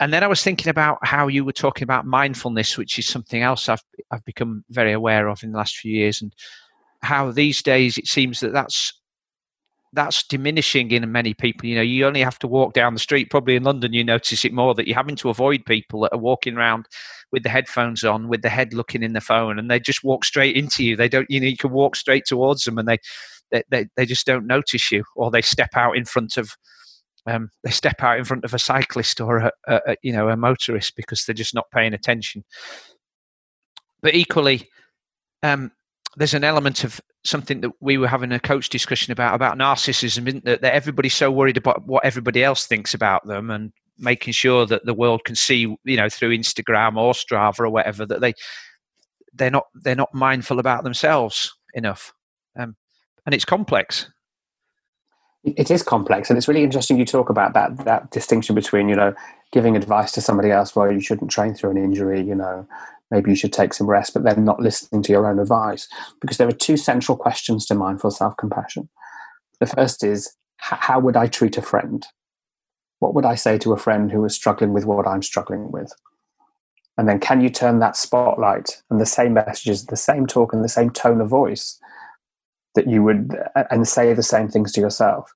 [0.00, 3.42] and then I was thinking about how you were talking about mindfulness, which is something
[3.42, 6.34] else I've I've become very aware of in the last few years, and
[7.02, 8.99] how these days it seems that that's
[9.92, 11.68] that's diminishing in many people.
[11.68, 13.30] You know, you only have to walk down the street.
[13.30, 16.18] Probably in London, you notice it more that you're having to avoid people that are
[16.18, 16.86] walking around
[17.32, 20.24] with the headphones on, with the head looking in the phone, and they just walk
[20.24, 20.96] straight into you.
[20.96, 22.98] They don't, you know, you can walk straight towards them, and they,
[23.50, 26.52] they, they, they just don't notice you, or they step out in front of,
[27.26, 30.28] um, they step out in front of a cyclist or a, a, a you know
[30.28, 32.44] a motorist because they're just not paying attention.
[34.02, 34.68] But equally,
[35.42, 35.72] um,
[36.16, 40.26] there's an element of something that we were having a coach discussion about about narcissism,
[40.28, 40.62] isn't that?
[40.62, 44.86] That everybody's so worried about what everybody else thinks about them and making sure that
[44.86, 48.34] the world can see, you know, through Instagram or Strava or whatever, that they
[49.34, 52.12] they're not they're not mindful about themselves enough,
[52.58, 52.76] um,
[53.26, 54.10] and it's complex.
[55.42, 58.96] It is complex, and it's really interesting you talk about that that distinction between you
[58.96, 59.14] know
[59.52, 62.66] giving advice to somebody else, well, you shouldn't train through an injury, you know,
[63.10, 65.88] maybe you should take some rest, but then not listening to your own advice.
[66.20, 68.88] Because there are two central questions to mindful self compassion.
[69.58, 72.06] The first is, how would I treat a friend?
[72.98, 75.92] What would I say to a friend who is struggling with what I'm struggling with?
[76.98, 80.62] And then, can you turn that spotlight and the same messages, the same talk, and
[80.62, 81.80] the same tone of voice
[82.74, 83.34] that you would,
[83.70, 85.32] and say the same things to yourself?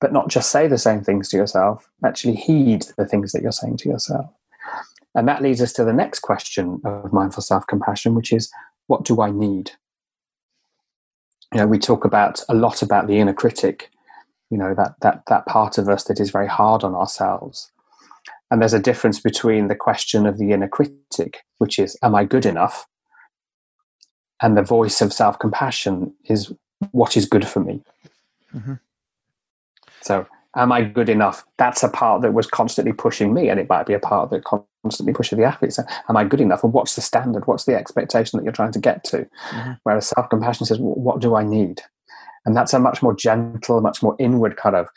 [0.00, 3.52] But not just say the same things to yourself, actually heed the things that you're
[3.52, 4.32] saying to yourself.
[5.14, 8.50] And that leads us to the next question of mindful self compassion, which is
[8.86, 9.72] what do I need?
[11.52, 13.90] You know, we talk about a lot about the inner critic,
[14.50, 17.72] you know, that, that, that part of us that is very hard on ourselves.
[18.50, 22.24] And there's a difference between the question of the inner critic, which is, am I
[22.24, 22.86] good enough?
[24.42, 26.52] And the voice of self compassion is,
[26.92, 27.82] what is good for me?
[28.54, 28.74] Mm-hmm.
[30.00, 31.44] So, am I good enough?
[31.58, 34.44] That's a part that was constantly pushing me, and it might be a part that
[34.44, 35.78] constantly pushes the athletes.
[36.08, 36.64] Am I good enough?
[36.64, 37.46] And what's the standard?
[37.46, 39.28] What's the expectation that you're trying to get to?
[39.50, 39.72] Mm-hmm.
[39.84, 41.82] Whereas self compassion says, well, what do I need?
[42.44, 44.88] And that's a much more gentle, much more inward kind of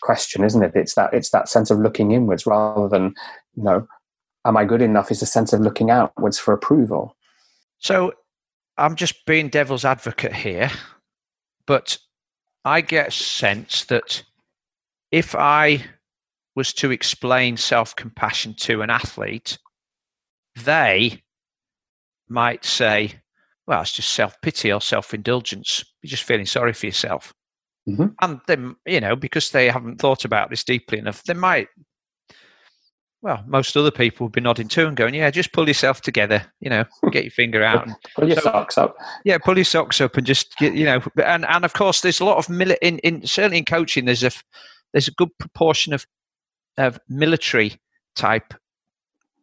[0.00, 0.72] question, isn't it?
[0.74, 3.14] It's that it's that sense of looking inwards rather than,
[3.54, 3.86] you know,
[4.44, 5.10] am I good enough?
[5.10, 7.16] Is a sense of looking outwards for approval.
[7.78, 8.14] So
[8.78, 10.70] I'm just being devil's advocate here,
[11.66, 11.98] but
[12.64, 14.22] I get a sense that
[15.14, 15.84] if I
[16.56, 19.58] was to explain self compassion to an athlete,
[20.56, 21.22] they
[22.28, 23.14] might say,
[23.64, 25.84] well, it's just self pity or self indulgence.
[26.02, 27.32] You're just feeling sorry for yourself.
[27.88, 28.06] Mm-hmm.
[28.22, 31.68] And then, you know, because they haven't thought about this deeply enough, they might,
[33.22, 36.44] well, most other people would be nodding to and going, yeah, just pull yourself together,
[36.58, 37.86] you know, get your finger out.
[37.86, 38.96] And, pull your so, socks up.
[39.24, 42.18] Yeah, pull your socks up and just, get, you know, and, and of course, there's
[42.18, 44.32] a lot of, mili- in, in certainly in coaching, there's a,
[44.94, 46.06] there's a good proportion of
[46.78, 47.74] of military
[48.16, 48.54] type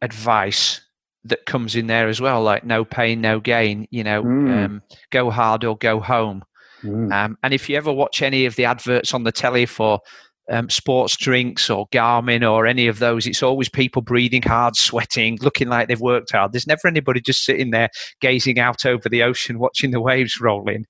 [0.02, 0.82] advice
[1.24, 3.88] that comes in there as well, like no pain, no gain.
[3.92, 4.66] You know, mm.
[4.66, 6.44] um, go hard or go home.
[6.82, 7.14] Mm.
[7.14, 10.00] Um, and if you ever watch any of the adverts on the telly for
[10.50, 15.38] um, sports drinks or Garmin or any of those, it's always people breathing hard, sweating,
[15.42, 16.54] looking like they've worked hard.
[16.54, 20.86] There's never anybody just sitting there gazing out over the ocean, watching the waves rolling.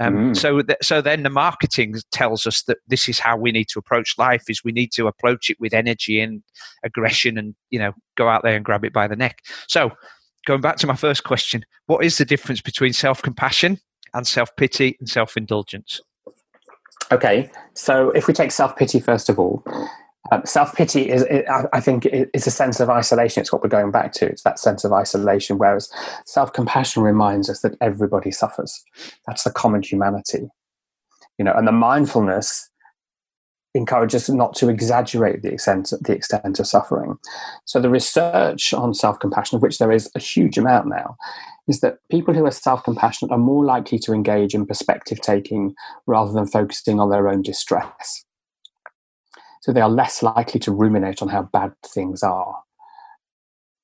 [0.00, 0.36] Um, mm.
[0.36, 3.78] So, th- so then the marketing tells us that this is how we need to
[3.78, 6.42] approach life: is we need to approach it with energy and
[6.84, 9.42] aggression, and you know, go out there and grab it by the neck.
[9.66, 9.90] So,
[10.46, 13.80] going back to my first question, what is the difference between self-compassion
[14.14, 16.00] and self-pity and self-indulgence?
[17.10, 19.64] Okay, so if we take self-pity first of all,
[20.30, 23.40] um, Self pity is, it, I think, it's a sense of isolation.
[23.40, 24.26] It's what we're going back to.
[24.26, 25.58] It's that sense of isolation.
[25.58, 25.90] Whereas
[26.26, 28.84] self compassion reminds us that everybody suffers.
[29.26, 30.50] That's the common humanity,
[31.38, 31.54] you know.
[31.54, 32.68] And the mindfulness
[33.74, 37.16] encourages not to exaggerate the extent the extent of suffering.
[37.64, 41.16] So the research on self compassion, of which there is a huge amount now,
[41.68, 45.74] is that people who are self compassionate are more likely to engage in perspective taking
[46.06, 48.24] rather than focusing on their own distress.
[49.68, 52.58] So they are less likely to ruminate on how bad things are.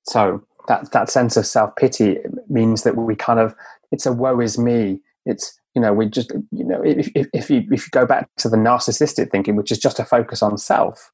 [0.05, 2.17] So that that sense of self pity
[2.49, 3.55] means that we kind of
[3.93, 5.03] it's a woe is me.
[5.27, 8.31] It's you know we just you know if, if, if you if you go back
[8.39, 11.13] to the narcissistic thinking, which is just a focus on self,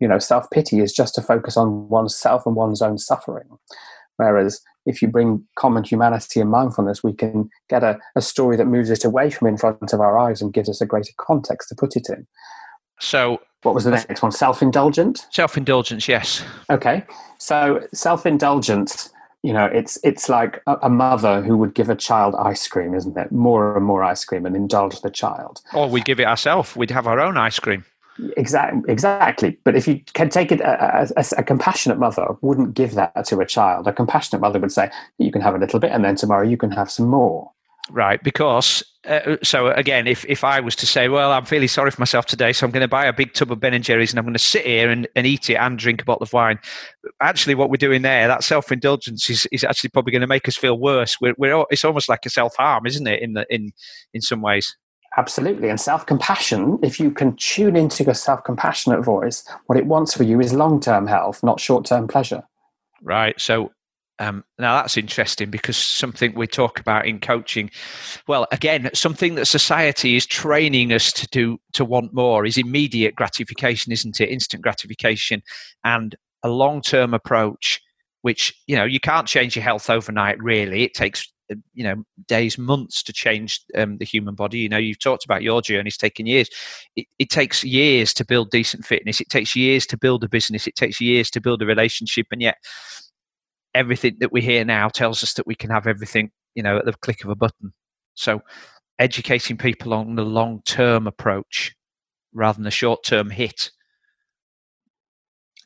[0.00, 3.48] you know self pity is just to focus on oneself and one's own suffering.
[4.18, 8.66] Whereas if you bring common humanity and mindfulness, we can get a, a story that
[8.66, 11.70] moves it away from in front of our eyes and gives us a greater context
[11.70, 12.26] to put it in.
[13.00, 14.32] So what was the next one?
[14.32, 15.26] Self indulgent?
[15.30, 16.44] Self indulgence, yes.
[16.70, 17.04] Okay.
[17.38, 19.10] So self indulgence,
[19.42, 22.94] you know, it's it's like a, a, mother who would give a child ice cream,
[22.94, 23.32] isn't it?
[23.32, 25.62] More and more ice cream and indulge the child.
[25.72, 26.76] Or we give it ourselves.
[26.76, 27.84] We'd have our own ice cream.
[28.36, 29.58] Exactly, exactly.
[29.64, 33.40] But if you can take it, a, a, a, compassionate mother wouldn't give that to
[33.40, 33.88] a child.
[33.88, 36.56] A compassionate mother would say, "You can have a little bit, and then tomorrow you
[36.56, 37.50] can have some more."
[37.90, 41.90] Right, because uh, so again, if, if I was to say, well, I'm feeling sorry
[41.90, 44.12] for myself today, so I'm going to buy a big tub of Ben and Jerry's
[44.12, 46.32] and I'm going to sit here and, and eat it and drink a bottle of
[46.32, 46.58] wine.
[47.20, 50.48] Actually, what we're doing there, that self indulgence, is, is actually probably going to make
[50.48, 51.20] us feel worse.
[51.20, 53.22] We're, we're it's almost like a self harm, isn't it?
[53.22, 53.72] In the in
[54.12, 54.74] in some ways.
[55.16, 56.78] Absolutely, and self compassion.
[56.82, 60.52] If you can tune into your self compassionate voice, what it wants for you is
[60.52, 62.42] long term health, not short term pleasure.
[63.02, 63.38] Right.
[63.38, 63.70] So
[64.20, 67.70] Um, now that's interesting because something we talk about in coaching,
[68.28, 73.16] well, again, something that society is training us to do to want more is immediate
[73.16, 74.28] gratification, isn't it?
[74.28, 75.42] Instant gratification
[75.82, 77.80] and a long-term approach,
[78.22, 80.40] which you know you can't change your health overnight.
[80.40, 84.58] Really, it takes uh, you know days, months to change um, the human body.
[84.58, 86.48] You know, you've talked about your journey; it's taken years.
[86.94, 89.20] It, it takes years to build decent fitness.
[89.20, 90.68] It takes years to build a business.
[90.68, 92.58] It takes years to build a relationship, and yet
[93.74, 96.84] everything that we hear now tells us that we can have everything, you know, at
[96.84, 97.72] the click of a button.
[98.14, 98.42] So
[98.98, 101.74] educating people on the long term approach
[102.32, 103.70] rather than the short term hit.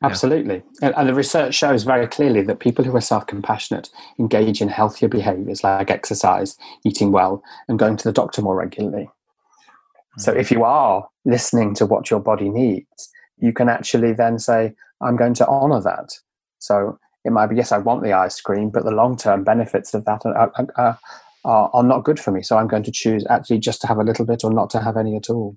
[0.03, 0.62] Absolutely.
[0.81, 0.92] Yeah.
[0.97, 5.09] And the research shows very clearly that people who are self compassionate engage in healthier
[5.09, 9.05] behaviors like exercise, eating well, and going to the doctor more regularly.
[9.05, 10.21] Mm-hmm.
[10.21, 14.75] So if you are listening to what your body needs, you can actually then say,
[15.01, 16.12] I'm going to honor that.
[16.61, 19.95] So it might be yes i want the ice cream but the long term benefits
[19.95, 20.99] of that are, are,
[21.45, 22.43] are, are, not good for me.
[22.43, 24.81] So i'm going to choose actually just to have a little bit or not to
[24.81, 25.57] have any at all.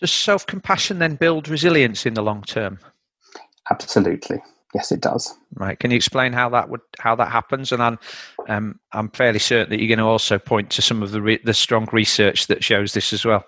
[0.00, 2.78] Does self-compassion then build resilience in the long term?
[3.70, 4.42] Absolutely.
[4.74, 5.34] Yes it does.
[5.54, 5.78] Right.
[5.78, 7.72] Can you explain how that would how that happens?
[7.72, 7.98] And i'm
[8.48, 11.40] um, i'm fairly certain that you're going to also point to some of the re-
[11.44, 13.44] the strong research that shows this as well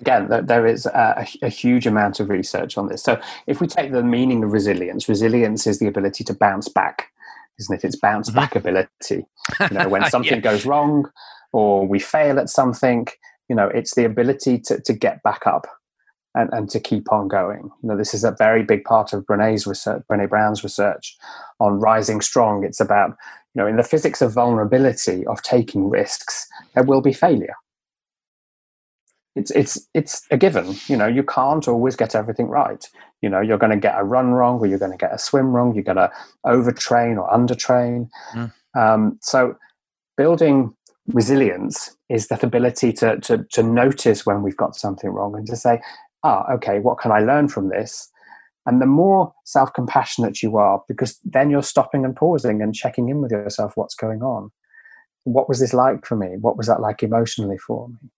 [0.00, 3.02] again, there is a, a, huge amount of research on this.
[3.02, 7.10] So, if we take the meaning of resilience, resilience is the ability to bounce back,
[7.58, 7.84] isn't it?
[7.84, 8.38] It's bounce mm-hmm.
[8.38, 9.26] back ability.
[9.60, 10.40] You know, when something yeah.
[10.40, 11.10] goes wrong
[11.52, 13.06] or we fail at something,
[13.48, 15.66] you know, it's the ability to, to get back up
[16.34, 17.70] and, and to keep on going.
[17.82, 21.16] You know, this is a very big part of Brene's research, Brene Brown's research
[21.60, 22.64] on rising strong.
[22.64, 23.10] It's about,
[23.54, 27.54] you know, in the physics of vulnerability, of taking risks, there will be failure
[29.36, 32.88] it's it's it's a given you know you can't always get everything right.
[33.20, 35.18] You know you're going to get a run wrong or you're going to get a
[35.18, 36.10] swim wrong you're going to
[36.44, 38.08] overtrain or undertrain.
[38.34, 38.52] Mm.
[38.76, 39.56] um, so
[40.16, 40.74] building
[41.08, 45.54] resilience is that ability to, to to notice when we've got something wrong and to
[45.54, 45.80] say
[46.24, 48.10] ah okay what can i learn from this?
[48.68, 53.20] And the more self-compassionate you are because then you're stopping and pausing and checking in
[53.20, 54.50] with yourself what's going on.
[55.22, 56.36] What was this like for me?
[56.40, 58.10] What was that like emotionally for me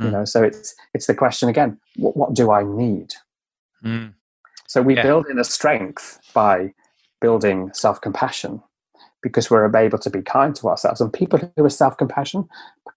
[0.00, 0.04] mm.
[0.04, 3.12] you know so it's it's the question again what, what do i need
[3.84, 4.12] mm.
[4.66, 5.02] so we yeah.
[5.02, 6.72] build in a strength by
[7.20, 8.62] building self-compassion
[9.22, 12.48] because we're able to be kind to ourselves and people who are self-compassion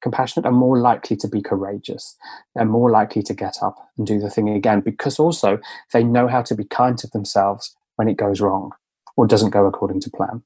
[0.02, 2.16] compassionate are more likely to be courageous
[2.56, 5.60] they're more likely to get up and do the thing again because also
[5.94, 8.72] they know how to be kind to themselves when it goes wrong
[9.16, 10.44] or doesn't go according to plan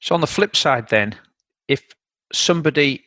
[0.00, 1.14] so on the flip side then
[1.68, 1.82] if
[2.32, 3.04] somebody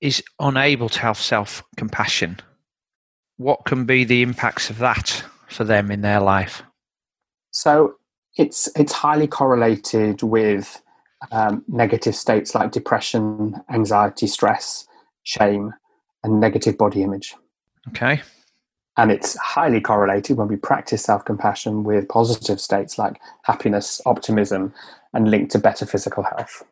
[0.00, 2.38] is unable to have self compassion,
[3.36, 6.62] what can be the impacts of that for them in their life?
[7.50, 7.94] So
[8.36, 10.80] it's it's highly correlated with
[11.32, 14.86] um, negative states like depression, anxiety, stress,
[15.24, 15.74] shame,
[16.22, 17.34] and negative body image.
[17.88, 18.22] Okay.
[18.96, 24.74] And it's highly correlated when we practice self compassion with positive states like happiness, optimism,
[25.12, 26.64] and linked to better physical health.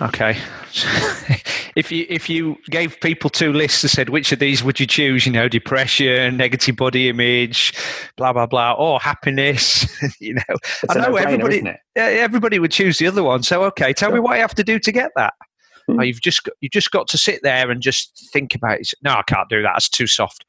[0.00, 0.36] Okay.
[1.76, 4.86] if you if you gave people two lists and said which of these would you
[4.86, 7.72] choose, you know, depression, negative body image,
[8.16, 9.86] blah blah blah, or happiness,
[10.20, 11.62] you know, it's I know everybody
[11.94, 13.42] everybody would choose the other one.
[13.42, 14.16] So okay, tell sure.
[14.16, 15.34] me what you have to do to get that.
[15.88, 16.00] Mm-hmm.
[16.00, 18.90] Oh, you've just got, you've just got to sit there and just think about it.
[19.02, 19.74] No, I can't do that.
[19.76, 20.44] It's too soft.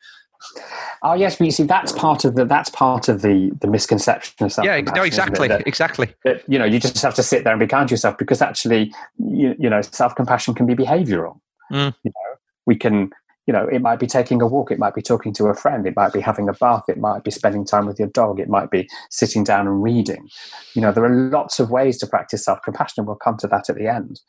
[1.03, 4.45] Oh yes, but you see, that's part of the that's part of the the misconception
[4.45, 4.65] of self.
[4.65, 6.13] Yeah, no, exactly, that, exactly.
[6.23, 8.41] That, you know, you just have to sit there and be kind to yourself because
[8.41, 11.39] actually, you, you know, self compassion can be behavioural.
[11.71, 11.93] Mm.
[12.03, 13.11] You know, we can,
[13.45, 15.85] you know, it might be taking a walk, it might be talking to a friend,
[15.85, 18.49] it might be having a bath, it might be spending time with your dog, it
[18.49, 20.29] might be sitting down and reading.
[20.73, 23.47] You know, there are lots of ways to practice self compassion, and we'll come to
[23.47, 24.21] that at the end.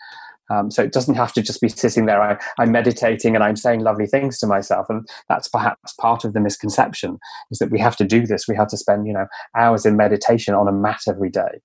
[0.51, 2.23] Um, so it doesn't have to just be sitting there.
[2.23, 6.33] I, I'm meditating and I'm saying lovely things to myself, and that's perhaps part of
[6.33, 7.19] the misconception
[7.51, 8.47] is that we have to do this.
[8.49, 11.61] We have to spend you know hours in meditation on a mat every day,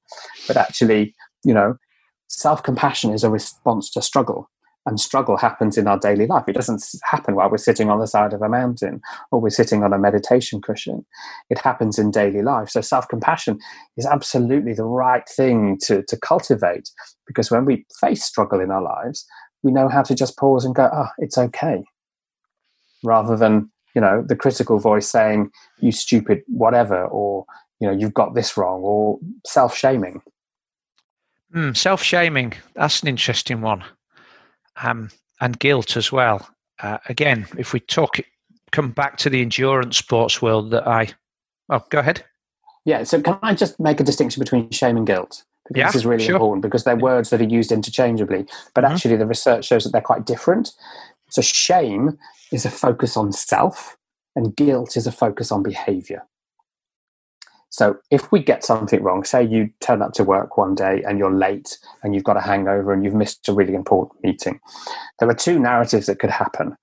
[0.48, 1.76] but actually, you know,
[2.28, 4.50] self compassion is a response to struggle
[4.86, 6.46] and struggle happens in our daily life.
[6.48, 9.84] It doesn't happen while we're sitting on the side of a mountain or we're sitting
[9.84, 11.06] on a meditation cushion.
[11.50, 12.70] It happens in daily life.
[12.70, 13.60] So self compassion
[13.98, 16.90] is absolutely the right thing to, to cultivate
[17.28, 19.26] because when we face struggle in our lives,
[19.64, 21.84] we know how to just pause and go, oh, it's okay.
[23.04, 27.46] Rather than, you know, the critical voice saying, you stupid whatever, or,
[27.80, 30.22] you know, you've got this wrong, or self shaming.
[31.54, 33.84] Mm, self shaming, that's an interesting one
[34.84, 35.10] um,
[35.40, 36.48] and guilt as well.
[36.82, 38.18] Uh, again, if we talk,
[38.72, 41.10] come back to the endurance sports world that I,
[41.70, 42.24] oh, go ahead.
[42.86, 43.04] Yeah.
[43.04, 45.44] So can I just make a distinction between shame and guilt?
[45.68, 46.36] Because yeah, this is really sure.
[46.36, 48.90] important because they're words that are used interchangeably, but Mhm.
[48.90, 50.72] actually the research shows that they're quite different.
[51.30, 52.18] So shame
[52.52, 53.96] is a focus on self,
[54.36, 56.24] and guilt is a focus on behavior.
[57.72, 61.18] So if we get something wrong, say you turn up to work one day and
[61.18, 64.60] you're late and you've got a hangover and you've missed a really important meeting,
[65.20, 66.76] there are two narratives that could happen.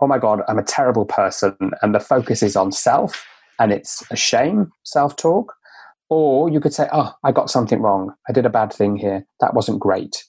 [0.00, 3.24] Oh my God, I'm a terrible person, and the focus is on self
[3.60, 5.54] and it's a shame, self talk.
[6.08, 8.12] Or you could say, Oh, I got something wrong.
[8.28, 9.24] I did a bad thing here.
[9.40, 10.24] That wasn't great.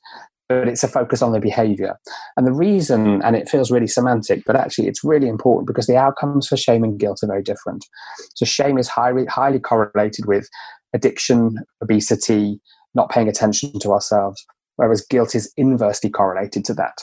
[0.60, 1.98] But it's a focus on the behavior.
[2.36, 5.98] And the reason, and it feels really semantic, but actually it's really important because the
[5.98, 7.86] outcomes for shame and guilt are very different.
[8.36, 10.50] So shame is highly, highly correlated with
[10.94, 12.60] addiction, obesity,
[12.94, 14.46] not paying attention to ourselves,
[14.76, 16.98] whereas guilt is inversely correlated to that.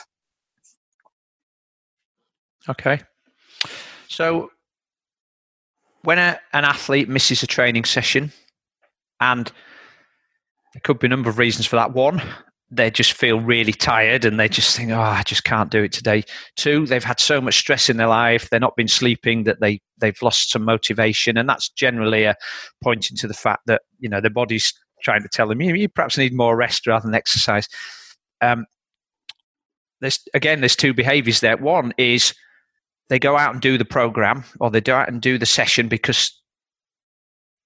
[2.69, 3.01] Okay.
[4.09, 4.51] So
[6.03, 8.33] when a, an athlete misses a training session,
[9.21, 9.51] and
[10.75, 11.93] there could be a number of reasons for that.
[11.93, 12.23] One,
[12.71, 15.93] they just feel really tired and they just think, oh, I just can't do it
[15.93, 16.23] today.
[16.57, 19.81] Two, they've had so much stress in their life, they're not been sleeping that they,
[19.99, 21.39] they've lost some motivation.
[21.39, 22.35] And that's generally a
[22.83, 25.89] pointing to the fact that, you know, their body's trying to tell them, you, you
[25.89, 27.69] perhaps need more rest rather than exercise.
[28.43, 28.67] Um,
[30.01, 31.57] there's, again, there's two behaviors there.
[31.57, 32.35] One is
[33.09, 35.89] they go out and do the program or they go out and do the session
[35.89, 36.39] because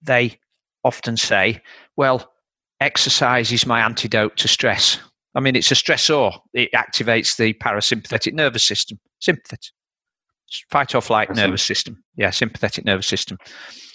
[0.01, 0.39] they
[0.85, 1.61] often say,
[1.97, 2.32] well,
[2.83, 4.99] exercise is my antidote to stress.
[5.35, 6.39] I mean, it's a stressor.
[6.53, 9.73] It activates the parasympathetic nervous system, sympathetic,
[10.71, 12.03] fight or flight nervous system.
[12.17, 13.39] Yeah, sympathetic nervous system.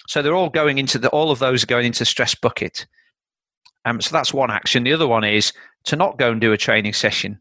[0.08, 2.86] So they're all going into the, all of those are going into the stress bucket.
[3.84, 4.84] Um, so that's one action.
[4.84, 5.52] The other one is
[5.84, 7.40] to not go and do a training session.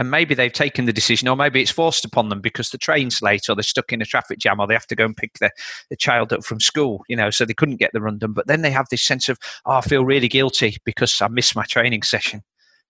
[0.00, 3.20] And maybe they've taken the decision, or maybe it's forced upon them because the train's
[3.20, 5.38] late, or they're stuck in a traffic jam, or they have to go and pick
[5.40, 5.50] the,
[5.90, 8.32] the child up from school, you know, so they couldn't get the run done.
[8.32, 9.36] But then they have this sense of,
[9.66, 12.42] oh, I feel really guilty because I missed my training session.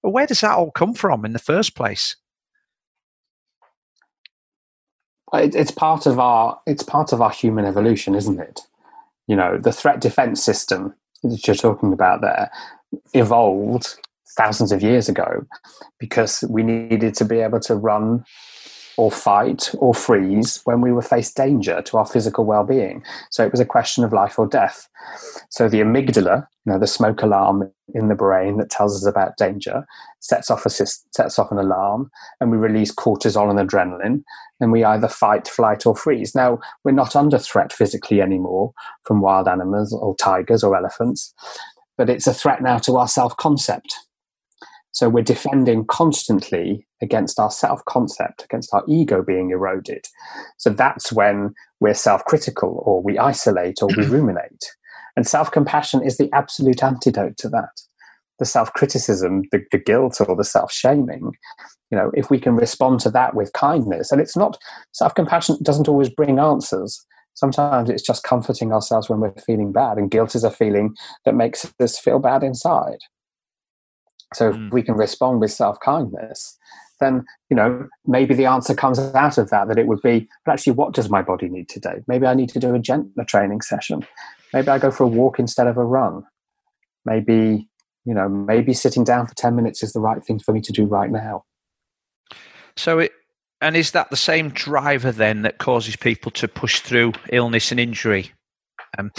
[0.04, 2.14] But where does that all come from in the first place?
[5.32, 8.60] It's part of our it's part of our human evolution, isn't it?
[9.26, 10.94] You know, the threat defense system
[11.24, 12.52] that you're talking about there
[13.14, 13.96] evolved
[14.36, 15.46] thousands of years ago
[15.98, 18.24] because we needed to be able to run
[18.96, 23.02] or fight or freeze when we were faced danger to our physical well-being.
[23.30, 24.88] So it was a question of life or death.
[25.48, 29.38] So the amygdala you know the smoke alarm in the brain that tells us about
[29.38, 29.86] danger
[30.20, 32.10] sets off a sets off an alarm
[32.40, 34.22] and we release cortisol and adrenaline
[34.60, 36.34] and we either fight flight or freeze.
[36.34, 38.72] Now we're not under threat physically anymore
[39.04, 41.32] from wild animals or tigers or elephants
[41.96, 43.94] but it's a threat now to our self-concept
[44.92, 50.06] so we're defending constantly against our self concept, against our ego being eroded.
[50.58, 54.12] So that's when we're self critical or we isolate or we mm-hmm.
[54.12, 54.64] ruminate.
[55.16, 57.80] And self compassion is the absolute antidote to that.
[58.38, 61.32] The self criticism, the, the guilt or the self shaming,
[61.90, 64.58] you know, if we can respond to that with kindness, and it's not
[64.92, 67.04] self compassion doesn't always bring answers.
[67.34, 71.34] Sometimes it's just comforting ourselves when we're feeling bad, and guilt is a feeling that
[71.34, 72.98] makes us feel bad inside.
[74.34, 74.66] So Mm.
[74.66, 76.56] if we can respond with self kindness,
[77.00, 80.52] then you know maybe the answer comes out of that that it would be, but
[80.52, 82.02] actually, what does my body need today?
[82.06, 84.06] Maybe I need to do a gentler training session.
[84.52, 86.24] Maybe I go for a walk instead of a run.
[87.04, 87.68] Maybe
[88.04, 90.72] you know maybe sitting down for ten minutes is the right thing for me to
[90.72, 91.44] do right now.
[92.76, 93.12] So it,
[93.60, 97.80] and is that the same driver then that causes people to push through illness and
[97.80, 98.32] injury?
[98.98, 99.12] Um,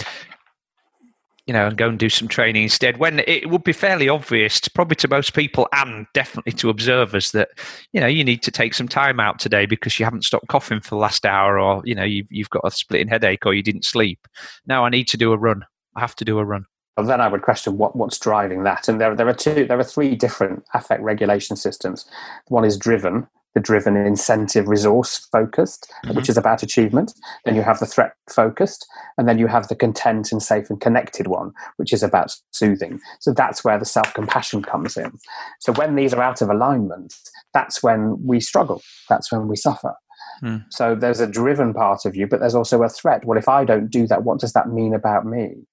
[1.46, 2.98] you know, and go and do some training instead.
[2.98, 7.48] When it would be fairly obvious, probably to most people and definitely to observers, that
[7.92, 10.80] you know you need to take some time out today because you haven't stopped coughing
[10.80, 13.62] for the last hour, or you know you've, you've got a splitting headache, or you
[13.62, 14.26] didn't sleep.
[14.66, 15.64] Now I need to do a run.
[15.96, 16.66] I have to do a run.
[16.96, 18.86] Well, then I would question what, what's driving that.
[18.86, 22.04] And there, there are two, there are three different affect regulation systems.
[22.48, 26.16] One is driven, the driven incentive resource focused, Mhm.
[26.16, 27.12] which is about achievement.
[27.44, 28.86] Then you have the threat focused,
[29.18, 33.00] and then you have the content and safe and connected one, which is about soothing.
[33.20, 35.18] So that's where the self compassion comes in.
[35.60, 37.14] So when these are out of alignment,
[37.52, 38.80] that's when we struggle.
[39.08, 39.94] That's when we suffer.
[40.40, 40.56] Hmm.
[40.70, 43.24] So there's a driven part of you, but there's also a threat.
[43.24, 45.66] Well, if I don't do that, what does that mean about me?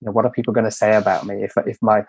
[0.00, 2.04] You know, what are people going to say about me if if my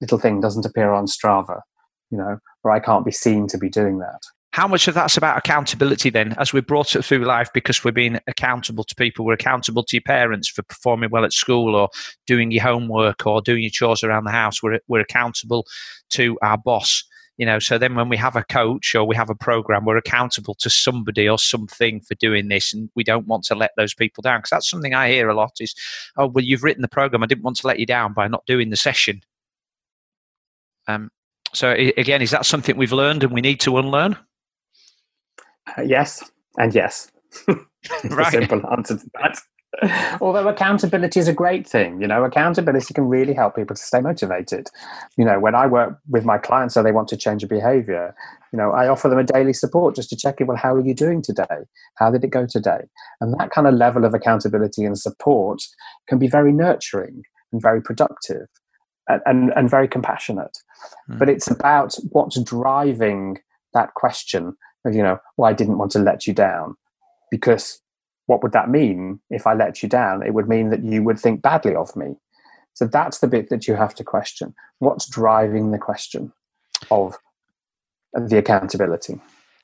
[0.00, 1.62] little thing doesn't appear on Strava?
[2.10, 4.20] You know, or I can't be seen to be doing that.
[4.56, 7.92] How much of that's about accountability then, as we're brought it through life because we're
[7.92, 9.26] being accountable to people?
[9.26, 11.90] We're accountable to your parents for performing well at school or
[12.26, 14.62] doing your homework or doing your chores around the house.
[14.62, 15.66] We're, we're accountable
[16.12, 17.04] to our boss.
[17.36, 19.98] you know so then when we have a coach or we have a program we're
[19.98, 23.92] accountable to somebody or something for doing this and we don't want to let those
[23.92, 25.74] people down because that's something i hear a lot is
[26.16, 28.46] oh well you've written the program i didn't want to let you down by not
[28.46, 29.20] doing the session
[30.88, 31.10] um,
[31.52, 34.16] so again is that something we've learned and we need to unlearn
[35.76, 37.10] uh, yes and yes
[38.04, 38.32] right.
[38.32, 39.38] simple answer to that
[40.20, 44.00] Although accountability is a great thing, you know, accountability can really help people to stay
[44.00, 44.68] motivated.
[45.16, 48.14] You know, when I work with my clients, so they want to change a behavior,
[48.52, 50.46] you know, I offer them a daily support just to check in.
[50.46, 51.66] Well, how are you doing today?
[51.96, 52.84] How did it go today?
[53.20, 55.60] And that kind of level of accountability and support
[56.08, 58.46] can be very nurturing and very productive
[59.08, 60.56] and, and, and very compassionate.
[61.10, 61.18] Mm.
[61.18, 63.38] But it's about what's driving
[63.74, 64.56] that question
[64.94, 66.76] you know, well, I didn't want to let you down
[67.30, 67.80] because
[68.26, 70.24] what would that mean if I let you down?
[70.24, 72.16] It would mean that you would think badly of me.
[72.74, 74.54] So that's the bit that you have to question.
[74.80, 76.32] What's driving the question
[76.90, 77.16] of
[78.12, 79.18] the accountability?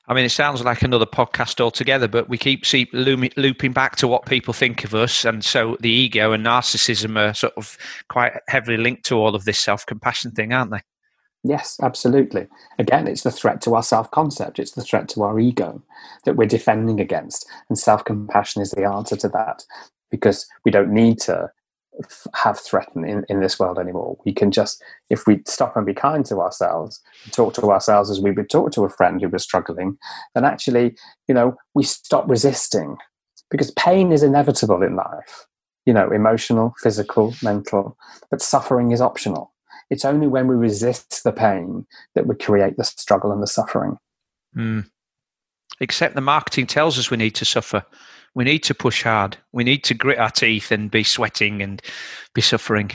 [0.07, 4.07] I mean, it sounds like another podcast altogether, but we keep see, looping back to
[4.07, 5.23] what people think of us.
[5.23, 7.77] And so the ego and narcissism are sort of
[8.09, 10.81] quite heavily linked to all of this self compassion thing, aren't they?
[11.43, 12.47] Yes, absolutely.
[12.79, 15.83] Again, it's the threat to our self concept, it's the threat to our ego
[16.25, 17.45] that we're defending against.
[17.69, 19.63] And self compassion is the answer to that
[20.09, 21.49] because we don't need to
[22.01, 24.17] f- have threaten in, in this world anymore.
[24.25, 28.21] We can just, if we stop and be kind to ourselves, talk to ourselves as
[28.21, 29.97] we would talk to a friend who was struggling,
[30.35, 30.95] then actually,
[31.27, 32.97] you know, we stop resisting
[33.51, 35.45] because pain is inevitable in life,
[35.85, 37.97] you know, emotional, physical, mental,
[38.31, 39.52] but suffering is optional
[39.89, 43.97] it's only when we resist the pain that we create the struggle and the suffering.
[44.55, 44.89] Mm.
[45.79, 47.83] Except the marketing tells us we need to suffer.
[48.35, 49.37] We need to push hard.
[49.51, 51.81] We need to grit our teeth and be sweating and
[52.33, 52.91] be suffering.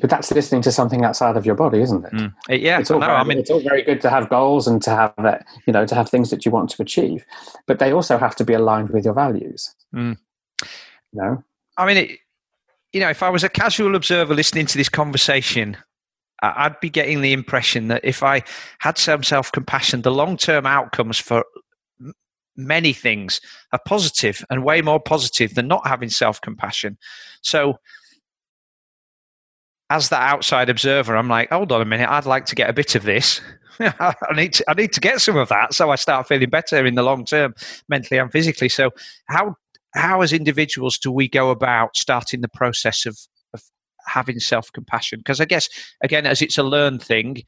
[0.00, 2.12] But that's listening to something outside of your body, isn't it?
[2.12, 2.34] Mm.
[2.48, 4.80] Yeah, it's all, no, very, I mean, it's all very good to have goals and
[4.82, 7.24] to have that, you know, to have things that you want to achieve,
[7.66, 9.74] but they also have to be aligned with your values.
[9.92, 10.16] Mm.
[11.12, 11.44] You know,
[11.76, 12.18] I mean, it,
[12.92, 15.76] you know, if I was a casual observer listening to this conversation,
[16.42, 18.42] I'd be getting the impression that if I
[18.78, 21.44] had some self compassion, the long term outcomes for
[22.56, 23.40] many things
[23.72, 26.98] are positive and way more positive than not having self compassion.
[27.42, 27.78] So,
[29.90, 32.74] as that outside observer, I'm like, hold on a minute, I'd like to get a
[32.74, 33.40] bit of this.
[33.80, 36.84] I need to, I need to get some of that, so I start feeling better
[36.84, 37.54] in the long term,
[37.88, 38.68] mentally and physically.
[38.68, 38.90] So,
[39.26, 39.56] how
[39.94, 43.18] how as individuals do we go about starting the process of,
[43.54, 43.62] of
[44.06, 45.20] having self-compassion?
[45.20, 45.68] Because i guess
[46.02, 47.42] again as it's a learned thing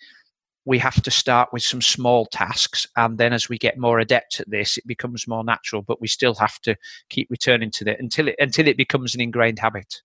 [0.64, 4.38] we have to start with some small tasks and then as we get more adept
[4.40, 6.76] at this it becomes more natural but we still have to
[7.09, 10.03] keep returning to it until it until it becomes an ingrained habit.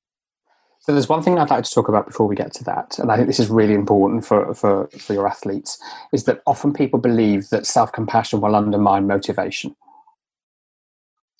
[0.79, 3.11] So there's one thing I'd like to talk about before we get to that, and
[3.11, 5.77] I think this is really important for, for, for your athletes,
[6.13, 9.75] is that often people believe that self-compassion will undermine motivation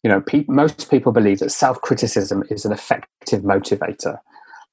[0.07, 4.19] you know, pe- most people believe that self criticism is an effective motivator,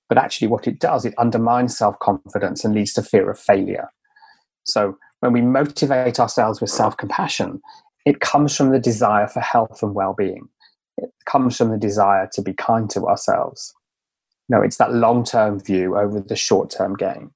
[0.09, 3.91] but actually, what it does, it undermines self confidence and leads to fear of failure.
[4.63, 7.61] So, when we motivate ourselves with self compassion,
[8.07, 10.51] it comes from the desire for health and well being.
[10.99, 13.75] It comes from the desire to be kind to ourselves.
[14.49, 17.33] You know, it's that long term view over the short term gain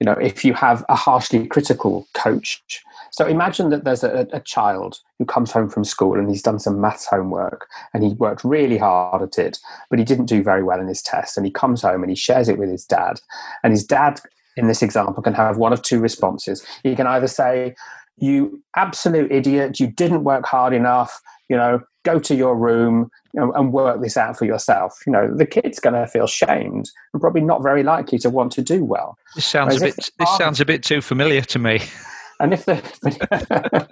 [0.00, 2.82] you know if you have a harshly critical coach
[3.14, 6.58] so imagine that there's a, a, child who comes home from school and he's done
[6.58, 9.58] some maths homework and he worked really hard at it
[9.88, 12.16] but he didn't do very well in his test and he comes home and he
[12.16, 13.20] shares it with his dad
[13.62, 14.20] and his dad
[14.56, 17.74] in this example can have one of two responses he can either say
[18.16, 23.40] you absolute idiot you didn't work hard enough you know go to your room you
[23.40, 25.00] know, and work this out for yourself.
[25.06, 28.52] You know, the kid's going to feel shamed and probably not very likely to want
[28.52, 29.16] to do well.
[29.34, 30.10] This sounds Whereas a bit.
[30.18, 31.80] This sounds a bit too familiar to me.
[32.40, 32.82] And if the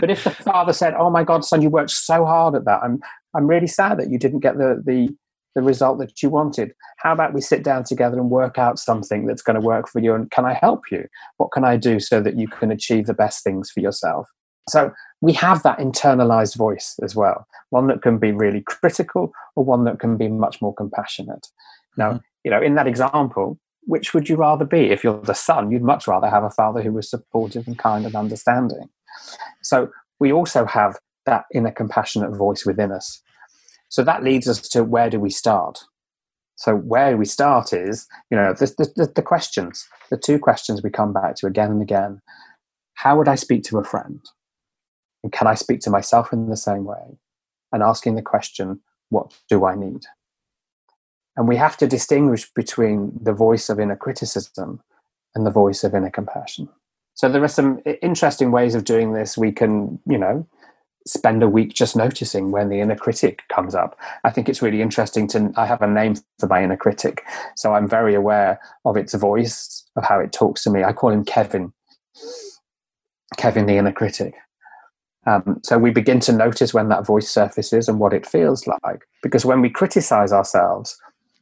[0.00, 2.82] but if the father said, "Oh my God, son, you worked so hard at that.
[2.82, 3.00] I'm
[3.34, 5.14] I'm really sad that you didn't get the the
[5.54, 6.72] the result that you wanted.
[6.98, 10.00] How about we sit down together and work out something that's going to work for
[10.00, 10.14] you?
[10.14, 11.06] And can I help you?
[11.38, 14.28] What can I do so that you can achieve the best things for yourself?"
[14.68, 19.64] So we have that internalized voice as well, one that can be really critical or
[19.64, 21.46] one that can be much more compassionate.
[21.96, 22.18] Now, mm-hmm.
[22.44, 24.90] you know, in that example, which would you rather be?
[24.90, 28.04] If you're the son, you'd much rather have a father who was supportive and kind
[28.04, 28.88] and understanding.
[29.62, 33.22] So we also have that inner compassionate voice within us.
[33.88, 35.84] So that leads us to where do we start?
[36.56, 38.66] So where we start is, you know, the,
[38.96, 42.20] the, the questions, the two questions we come back to again and again.
[42.94, 44.20] How would I speak to a friend?
[45.22, 47.18] And can I speak to myself in the same way?
[47.72, 48.80] And asking the question,
[49.10, 50.02] what do I need?
[51.36, 54.80] And we have to distinguish between the voice of inner criticism
[55.34, 56.68] and the voice of inner compassion.
[57.14, 59.38] So there are some interesting ways of doing this.
[59.38, 60.46] We can, you know,
[61.06, 63.98] spend a week just noticing when the inner critic comes up.
[64.24, 67.22] I think it's really interesting to I have a name for my inner critic.
[67.54, 70.84] So I'm very aware of its voice, of how it talks to me.
[70.84, 71.72] I call him Kevin.
[73.36, 74.34] Kevin the inner critic.
[75.26, 79.06] Um, so we begin to notice when that voice surfaces and what it feels like.
[79.22, 80.96] Because when we criticize ourselves,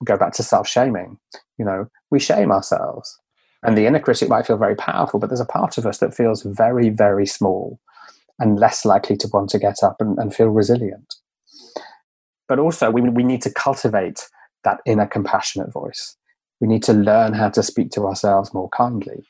[0.04, 1.18] go back to self-shaming,
[1.58, 3.18] you know, we shame ourselves.
[3.62, 6.14] And the inner critic might feel very powerful, but there's a part of us that
[6.14, 7.80] feels very, very small
[8.38, 11.14] and less likely to want to get up and, and feel resilient.
[12.46, 14.28] But also, we, we need to cultivate
[14.64, 16.16] that inner compassionate voice.
[16.60, 19.24] We need to learn how to speak to ourselves more kindly.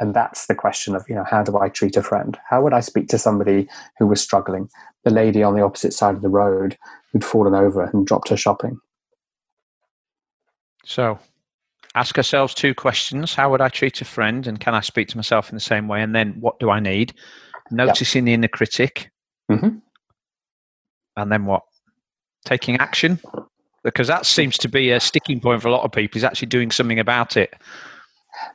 [0.00, 2.36] And that's the question of, you know, how do I treat a friend?
[2.48, 3.68] How would I speak to somebody
[3.98, 4.68] who was struggling?
[5.04, 6.76] The lady on the opposite side of the road
[7.12, 8.80] who'd fallen over and dropped her shopping.
[10.84, 11.18] So,
[11.94, 14.46] ask ourselves two questions How would I treat a friend?
[14.46, 16.02] And can I speak to myself in the same way?
[16.02, 17.14] And then, what do I need?
[17.70, 18.30] Noticing yep.
[18.30, 19.10] the inner critic.
[19.50, 19.78] Mm-hmm.
[21.16, 21.62] And then what?
[22.44, 23.18] Taking action?
[23.82, 26.48] Because that seems to be a sticking point for a lot of people, is actually
[26.48, 27.54] doing something about it.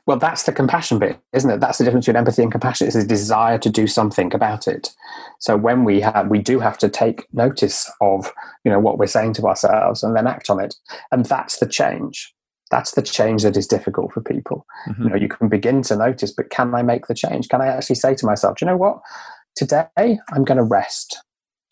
[0.06, 1.60] Well, that's the compassion bit, isn't it?
[1.60, 2.86] That's the difference between empathy and compassion.
[2.86, 4.90] It's a desire to do something about it.
[5.38, 8.32] So when we have, we do have to take notice of,
[8.64, 10.74] you know, what we're saying to ourselves and then act on it.
[11.12, 12.34] And that's the change.
[12.70, 14.66] That's the change that is difficult for people.
[14.88, 15.02] Mm-hmm.
[15.02, 17.48] You know, you can begin to notice, but can I make the change?
[17.48, 19.00] Can I actually say to myself, do you know what?
[19.56, 21.22] Today I'm going to rest.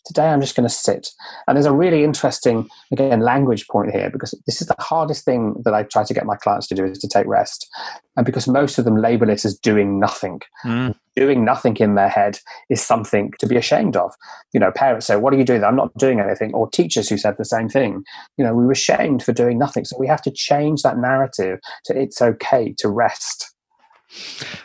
[0.08, 1.10] Today I'm just going to sit.
[1.46, 5.54] And there's a really interesting, again, language point here because this is the hardest thing
[5.66, 7.68] that I try to get my clients to do is to take rest.
[8.16, 10.40] And because most of them label it as doing nothing.
[10.64, 10.94] Mm.
[11.14, 12.38] Doing nothing in their head
[12.70, 14.14] is something to be ashamed of.
[14.54, 15.62] You know, parents say, What are you doing?
[15.62, 16.54] I'm not doing anything.
[16.54, 18.02] Or teachers who said the same thing.
[18.38, 19.84] You know, we were shamed for doing nothing.
[19.84, 23.52] So we have to change that narrative to it's okay to rest.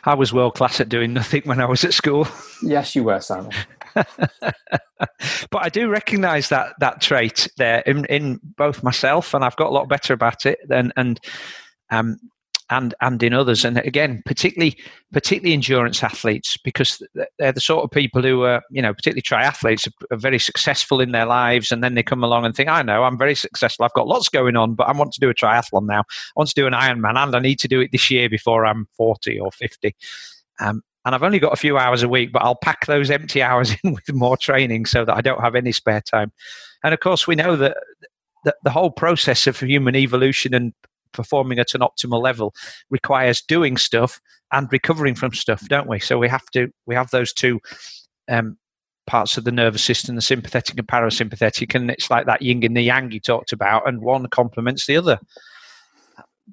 [0.06, 2.28] I was world class at doing nothing when I was at school.
[2.62, 3.52] Yes, you were, Simon.
[3.94, 4.14] but
[5.54, 9.74] I do recognise that that trait there in, in both myself, and I've got a
[9.74, 10.60] lot better about it.
[10.68, 11.20] Than, and
[11.90, 12.18] um,
[12.70, 13.66] and and in others.
[13.66, 14.78] And again, particularly
[15.12, 17.02] particularly endurance athletes, because
[17.38, 21.12] they're the sort of people who are, you know, particularly triathletes, are, very successful in
[21.12, 23.86] their lives, and then they come along and think, I know, I'm very successful.
[23.86, 26.02] I've got lots going on, but I want to do a triathlon now.
[26.02, 28.66] I want to do an Ironman, and I need to do it this year before
[28.66, 29.96] I'm 40 or 50.
[30.60, 33.42] Um, and I've only got a few hours a week, but I'll pack those empty
[33.42, 36.32] hours in with more training so that I don't have any spare time.
[36.84, 37.78] And of course, we know that
[38.44, 40.74] the, the whole process of human evolution and
[41.14, 42.54] performing at an optimal level
[42.90, 44.20] requires doing stuff
[44.52, 46.00] and recovering from stuff, don't we?
[46.00, 47.60] So we have to we have those two
[48.30, 48.58] um,
[49.08, 52.78] parts of the nervous system, the sympathetic and parasympathetic, and it's like that yin and
[52.78, 55.20] the yang you talked about, and one complements the other.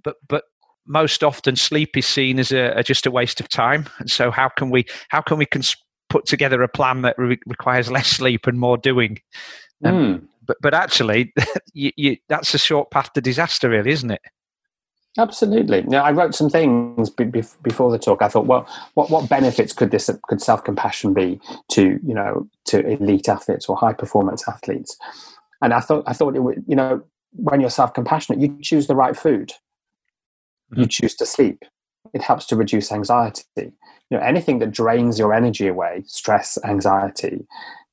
[0.03, 0.45] But but
[0.87, 4.31] most often sleep is seen as a, a, just a waste of time and so
[4.31, 5.77] how can we how can we cons-
[6.09, 9.19] put together a plan that re- requires less sleep and more doing
[9.85, 10.29] um, mm.
[10.45, 11.33] but but actually
[11.73, 14.21] you, you, that's a short path to disaster really isn't it
[15.19, 19.11] absolutely now i wrote some things be, be, before the talk i thought well what,
[19.11, 23.93] what benefits could this could self-compassion be to you know to elite athletes or high
[23.93, 24.97] performance athletes
[25.63, 27.03] and i thought i thought it would you know
[27.33, 29.53] when you're self-compassionate you choose the right food
[30.71, 30.89] you mm-hmm.
[30.89, 31.65] choose to sleep.
[32.15, 33.45] It helps to reduce anxiety.
[33.57, 33.73] You
[34.11, 37.47] know, anything that drains your energy away, stress, anxiety,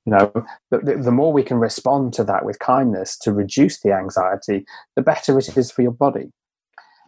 [0.05, 0.31] you know,
[0.71, 4.65] the, the more we can respond to that with kindness to reduce the anxiety,
[4.95, 6.31] the better it is for your body.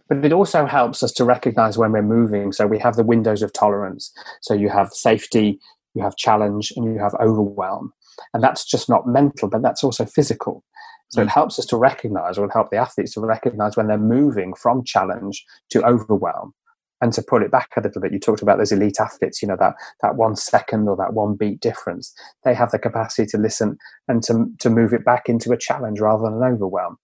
[0.09, 2.51] But it also helps us to recognize when we're moving.
[2.51, 4.11] So we have the windows of tolerance.
[4.41, 5.59] So you have safety,
[5.93, 7.93] you have challenge, and you have overwhelm.
[8.33, 10.63] And that's just not mental, but that's also physical.
[11.09, 11.31] So it mm.
[11.31, 15.45] helps us to recognize, or help the athletes to recognize when they're moving from challenge
[15.69, 16.53] to overwhelm
[17.01, 18.11] and to pull it back a little bit.
[18.11, 21.35] You talked about those elite athletes, you know, that, that one second or that one
[21.35, 22.13] beat difference.
[22.43, 23.77] They have the capacity to listen
[24.07, 26.97] and to, to move it back into a challenge rather than an overwhelm.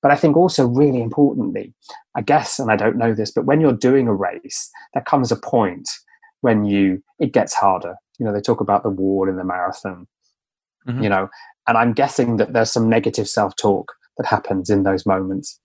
[0.00, 1.74] But I think also, really importantly,
[2.14, 5.32] I guess, and I don't know this, but when you're doing a race, there comes
[5.32, 5.88] a point
[6.40, 7.96] when you it gets harder.
[8.18, 10.06] You know, they talk about the wall in the marathon.
[10.86, 11.02] Mm-hmm.
[11.02, 11.28] You know,
[11.66, 15.58] and I'm guessing that there's some negative self talk that happens in those moments.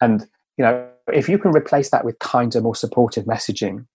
[0.00, 0.26] And,
[0.60, 3.86] you know, if you can replace that with kinder, more supportive messaging,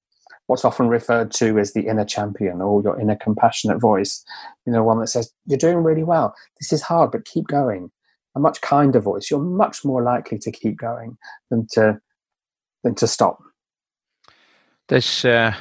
[0.48, 4.26] what's often referred to as the inner champion or your inner compassionate voice,
[4.66, 6.34] you know, one that says, You're doing really well.
[6.60, 7.92] This is hard, but keep going.
[8.36, 11.20] A much kinder voice, you're much more likely to keep going
[11.52, 12.00] than to
[12.84, 13.38] than to stop.
[14.88, 15.54] There's uh,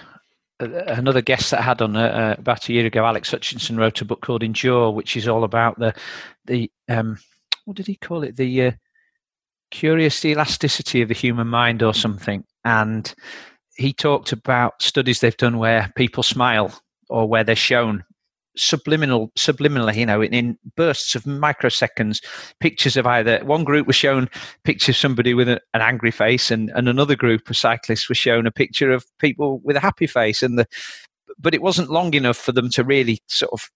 [0.58, 4.00] another guest that I had on uh, uh, about a year ago, Alex Hutchinson, wrote
[4.00, 5.94] a book called Endure, which is all about the
[6.46, 7.18] the um,
[7.66, 8.36] what did he call it?
[8.36, 8.72] The uh,
[9.74, 12.44] curious elasticity of the human mind, or something.
[12.64, 13.12] And
[13.76, 16.72] he talked about studies they've done where people smile
[17.10, 18.04] or where they're shown
[18.56, 22.24] subliminal subliminally you know in, in, bursts of microseconds
[22.60, 24.30] pictures of either one group was shown
[24.62, 28.16] pictures of somebody with a, an angry face and, and another group of cyclists was
[28.16, 30.64] shown a picture of people with a happy face and the
[31.36, 33.68] but it wasn't long enough for them to really sort of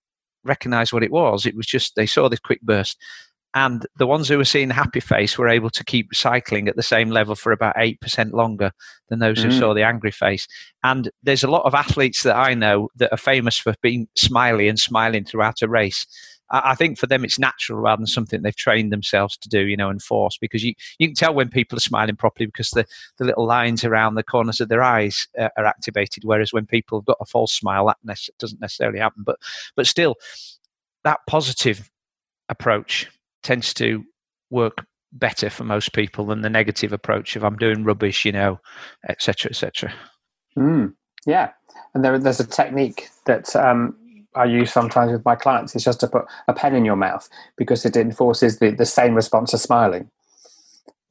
[0.44, 2.96] recognize what it was it was just they saw this quick burst
[3.54, 6.76] and the ones who were seeing the happy face were able to keep cycling at
[6.76, 8.72] the same level for about 8% longer
[9.08, 9.58] than those who mm.
[9.58, 10.46] saw the angry face
[10.84, 14.68] and there's a lot of athletes that i know that are famous for being smiley
[14.68, 16.06] and smiling throughout a race
[16.50, 19.76] I think for them it's natural rather than something they've trained themselves to do, you
[19.76, 20.38] know, and force.
[20.38, 22.86] Because you, you can tell when people are smiling properly because the,
[23.18, 26.24] the little lines around the corners of their eyes uh, are activated.
[26.24, 29.24] Whereas when people have got a false smile, that ne- doesn't necessarily happen.
[29.24, 29.36] But
[29.76, 30.16] but still,
[31.04, 31.90] that positive
[32.48, 33.08] approach
[33.42, 34.04] tends to
[34.50, 38.60] work better for most people than the negative approach of I'm doing rubbish, you know,
[39.08, 39.50] etc.
[39.50, 39.92] etc.
[40.56, 40.94] Mm,
[41.26, 41.50] yeah,
[41.94, 43.96] and there, there's a technique that um,
[44.34, 45.74] I use sometimes with my clients.
[45.74, 49.14] It's just to put a pen in your mouth because it enforces the, the same
[49.14, 50.10] response as smiling.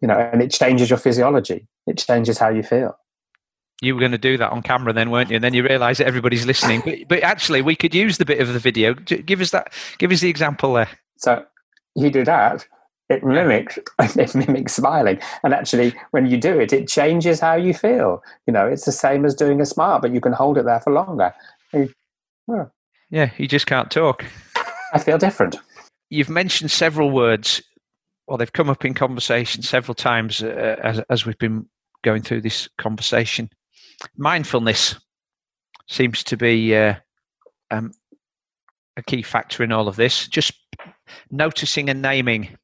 [0.01, 1.67] You know, and it changes your physiology.
[1.87, 2.97] It changes how you feel.
[3.81, 5.35] You were going to do that on camera, then, weren't you?
[5.35, 6.81] And then you realise that everybody's listening.
[6.85, 8.93] But, but actually, we could use the bit of the video.
[8.93, 9.73] Give us that.
[9.97, 10.89] Give us the example there.
[11.17, 11.45] So
[11.97, 12.65] you do that,
[13.09, 15.19] it mimics it mimics smiling.
[15.43, 18.23] And actually when you do it it changes how you feel.
[18.45, 20.79] You know it's the same as doing a smile but you can hold it there
[20.79, 21.33] for longer.
[23.09, 24.25] Yeah you just can't talk.
[24.93, 25.57] I feel different.
[26.09, 27.61] You've mentioned several words.
[28.27, 31.65] Well they've come up in conversation several times uh, as, as we've been
[32.03, 33.49] going through this conversation.
[34.15, 34.95] Mindfulness
[35.89, 36.95] seems to be uh,
[37.71, 37.91] um,
[38.97, 40.27] a key factor in all of this.
[40.27, 40.53] Just
[41.31, 42.57] noticing and naming,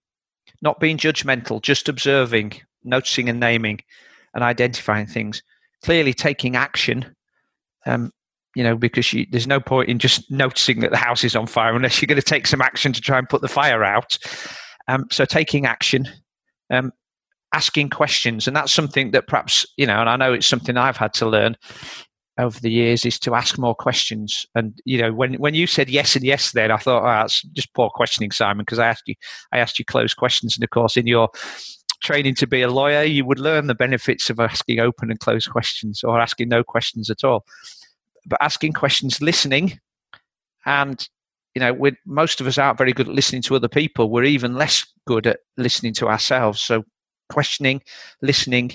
[0.61, 2.53] not being judgmental, just observing,
[2.83, 3.79] noticing and naming,
[4.33, 5.41] and identifying things.
[5.83, 7.15] Clearly, taking action.
[7.85, 8.11] Um,
[8.55, 11.47] you know, because you, there's no point in just noticing that the house is on
[11.47, 14.17] fire unless you're going to take some action to try and put the fire out.
[14.87, 16.07] Um, so, taking action,
[16.69, 16.91] um,
[17.53, 20.97] asking questions, and that's something that perhaps you know, and I know it's something I've
[20.97, 21.57] had to learn
[22.37, 24.45] over the years is to ask more questions.
[24.55, 27.41] And you know, when when you said yes and yes, then I thought, oh, that's
[27.53, 29.15] just poor questioning, Simon, because I asked you,
[29.51, 31.29] I asked you closed questions, and of course, in your
[32.01, 35.49] training to be a lawyer, you would learn the benefits of asking open and closed
[35.49, 37.45] questions, or asking no questions at all.
[38.25, 39.79] But asking questions, listening,
[40.65, 41.07] and
[41.53, 44.09] you know, with most of us aren't very good at listening to other people.
[44.09, 46.61] We're even less good at listening to ourselves.
[46.61, 46.83] So,
[47.29, 47.81] questioning,
[48.21, 48.71] listening,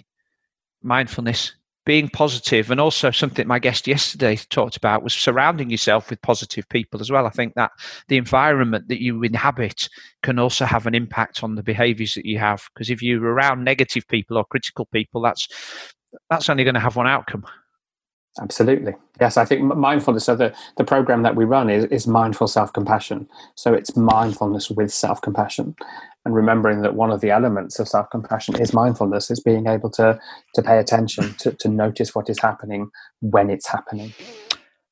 [0.83, 1.53] mindfulness
[1.89, 6.69] being positive and also something my guest yesterday talked about was surrounding yourself with positive
[6.69, 7.27] people as well.
[7.27, 7.71] I think that
[8.09, 9.89] the environment that you inhabit
[10.23, 13.65] can also have an impact on the behaviors that you have because if you're around
[13.65, 15.49] negative people or critical people that's
[16.29, 17.47] that's only going to have one outcome
[18.41, 18.95] Absolutely.
[19.21, 20.25] Yes, I think mindfulness.
[20.25, 23.29] So the, the program that we run is, is mindful self compassion.
[23.57, 25.75] So it's mindfulness with self compassion
[26.25, 29.91] and remembering that one of the elements of self compassion is mindfulness, is being able
[29.91, 30.21] to,
[30.55, 34.13] to pay attention, to, to notice what is happening when it's happening.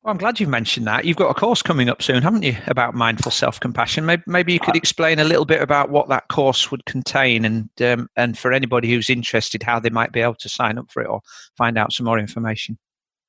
[0.07, 1.05] Well, I'm glad you've mentioned that.
[1.05, 4.07] You've got a course coming up soon, haven't you, about mindful self compassion?
[4.07, 7.44] Maybe, maybe you could uh, explain a little bit about what that course would contain
[7.44, 10.92] and, um, and for anybody who's interested, how they might be able to sign up
[10.92, 11.22] for it or
[11.57, 12.78] find out some more information.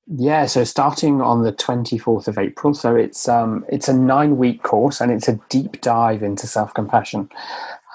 [0.10, 2.74] Yeah, so starting on the 24th of April.
[2.74, 7.30] So it's um it's a 9-week course and it's a deep dive into self-compassion.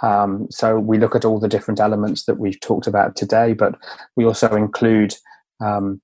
[0.02, 3.76] Um, so we look at all the different elements that we've talked about today, but
[4.16, 5.14] we also include
[5.60, 6.02] um,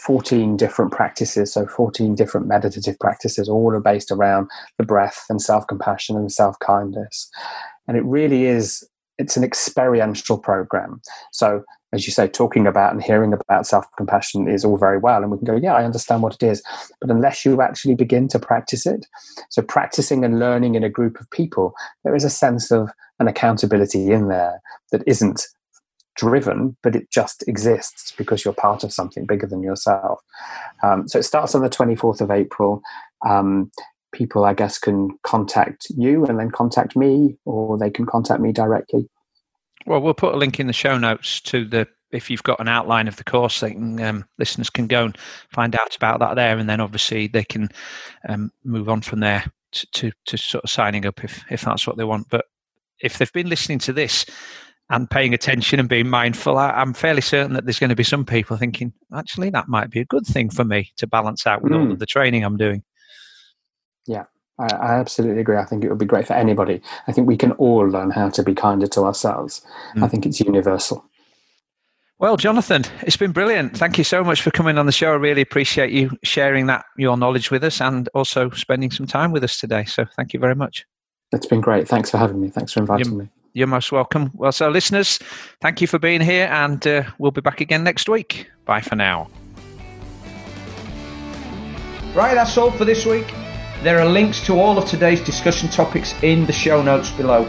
[0.00, 1.52] 14 different practices.
[1.52, 7.30] So 14 different meditative practices, all are based around the breath and self-compassion and self-kindness.
[7.86, 11.00] And it really is it's an experiential program.
[11.32, 15.22] So as you say, talking about and hearing about self compassion is all very well.
[15.22, 16.62] And we can go, yeah, I understand what it is.
[17.00, 19.06] But unless you actually begin to practice it,
[19.50, 21.74] so practicing and learning in a group of people,
[22.04, 24.60] there is a sense of an accountability in there
[24.92, 25.46] that isn't
[26.16, 30.20] driven, but it just exists because you're part of something bigger than yourself.
[30.82, 32.82] Um, so it starts on the 24th of April.
[33.26, 33.70] Um,
[34.12, 38.52] people, I guess, can contact you and then contact me, or they can contact me
[38.52, 39.08] directly.
[39.86, 42.68] Well, we'll put a link in the show notes to the if you've got an
[42.68, 45.18] outline of the course, they can, um, listeners can go and
[45.50, 47.68] find out about that there, and then obviously they can
[48.28, 51.86] um, move on from there to, to, to sort of signing up if if that's
[51.86, 52.28] what they want.
[52.30, 52.46] But
[53.00, 54.24] if they've been listening to this
[54.90, 58.04] and paying attention and being mindful, I, am fairly certain that there's going to be
[58.04, 61.62] some people thinking, actually, that might be a good thing for me to balance out
[61.62, 61.76] with mm.
[61.76, 61.90] all hmm.
[61.92, 62.82] of the training I'm doing.
[64.06, 64.24] Yeah,
[64.58, 65.56] I, I, absolutely agree.
[65.56, 66.80] I think it would be great for anybody.
[67.06, 69.64] I think we can all learn how to be kinder to ourselves.
[69.94, 70.02] Mm.
[70.02, 71.04] I think it's universal.
[72.20, 73.76] Well, Jonathan, it's been brilliant.
[73.76, 75.12] Thank you so much for coming on the show.
[75.12, 79.30] I really appreciate you sharing that your knowledge with us and also spending some time
[79.30, 79.84] with us today.
[79.84, 80.84] So thank you very much.
[81.30, 81.86] It's been great.
[81.86, 82.48] Thanks for having me.
[82.48, 83.28] Thanks for inviting you're, me.
[83.52, 84.32] You're most welcome.
[84.34, 85.20] Well, so listeners,
[85.60, 88.50] thank you for being here, and uh, we'll be back again next week.
[88.64, 89.28] Bye for now.
[92.14, 93.32] Right, that's all for this week.
[93.82, 97.48] There are links to all of today's discussion topics in the show notes below.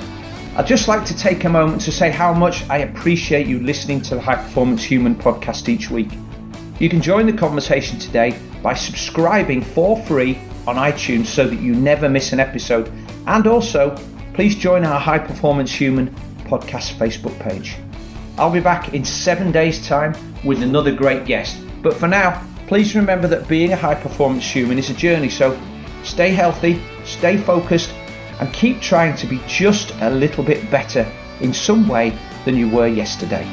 [0.56, 4.00] I'd just like to take a moment to say how much I appreciate you listening
[4.02, 6.12] to the High Performance Human podcast each week.
[6.80, 11.74] You can join the conversation today by subscribing for free on iTunes so that you
[11.74, 12.92] never miss an episode.
[13.26, 13.98] And also,
[14.36, 16.14] please join our High Performance Human
[16.44, 17.76] podcast Facebook page.
[18.38, 20.14] I'll be back in seven days' time
[20.46, 21.58] with another great guest.
[21.82, 25.60] But for now, please remember that being a high performance human is a journey, so
[26.04, 27.94] stay healthy, stay focused,
[28.40, 31.10] and keep trying to be just a little bit better
[31.42, 33.46] in some way than you were yesterday.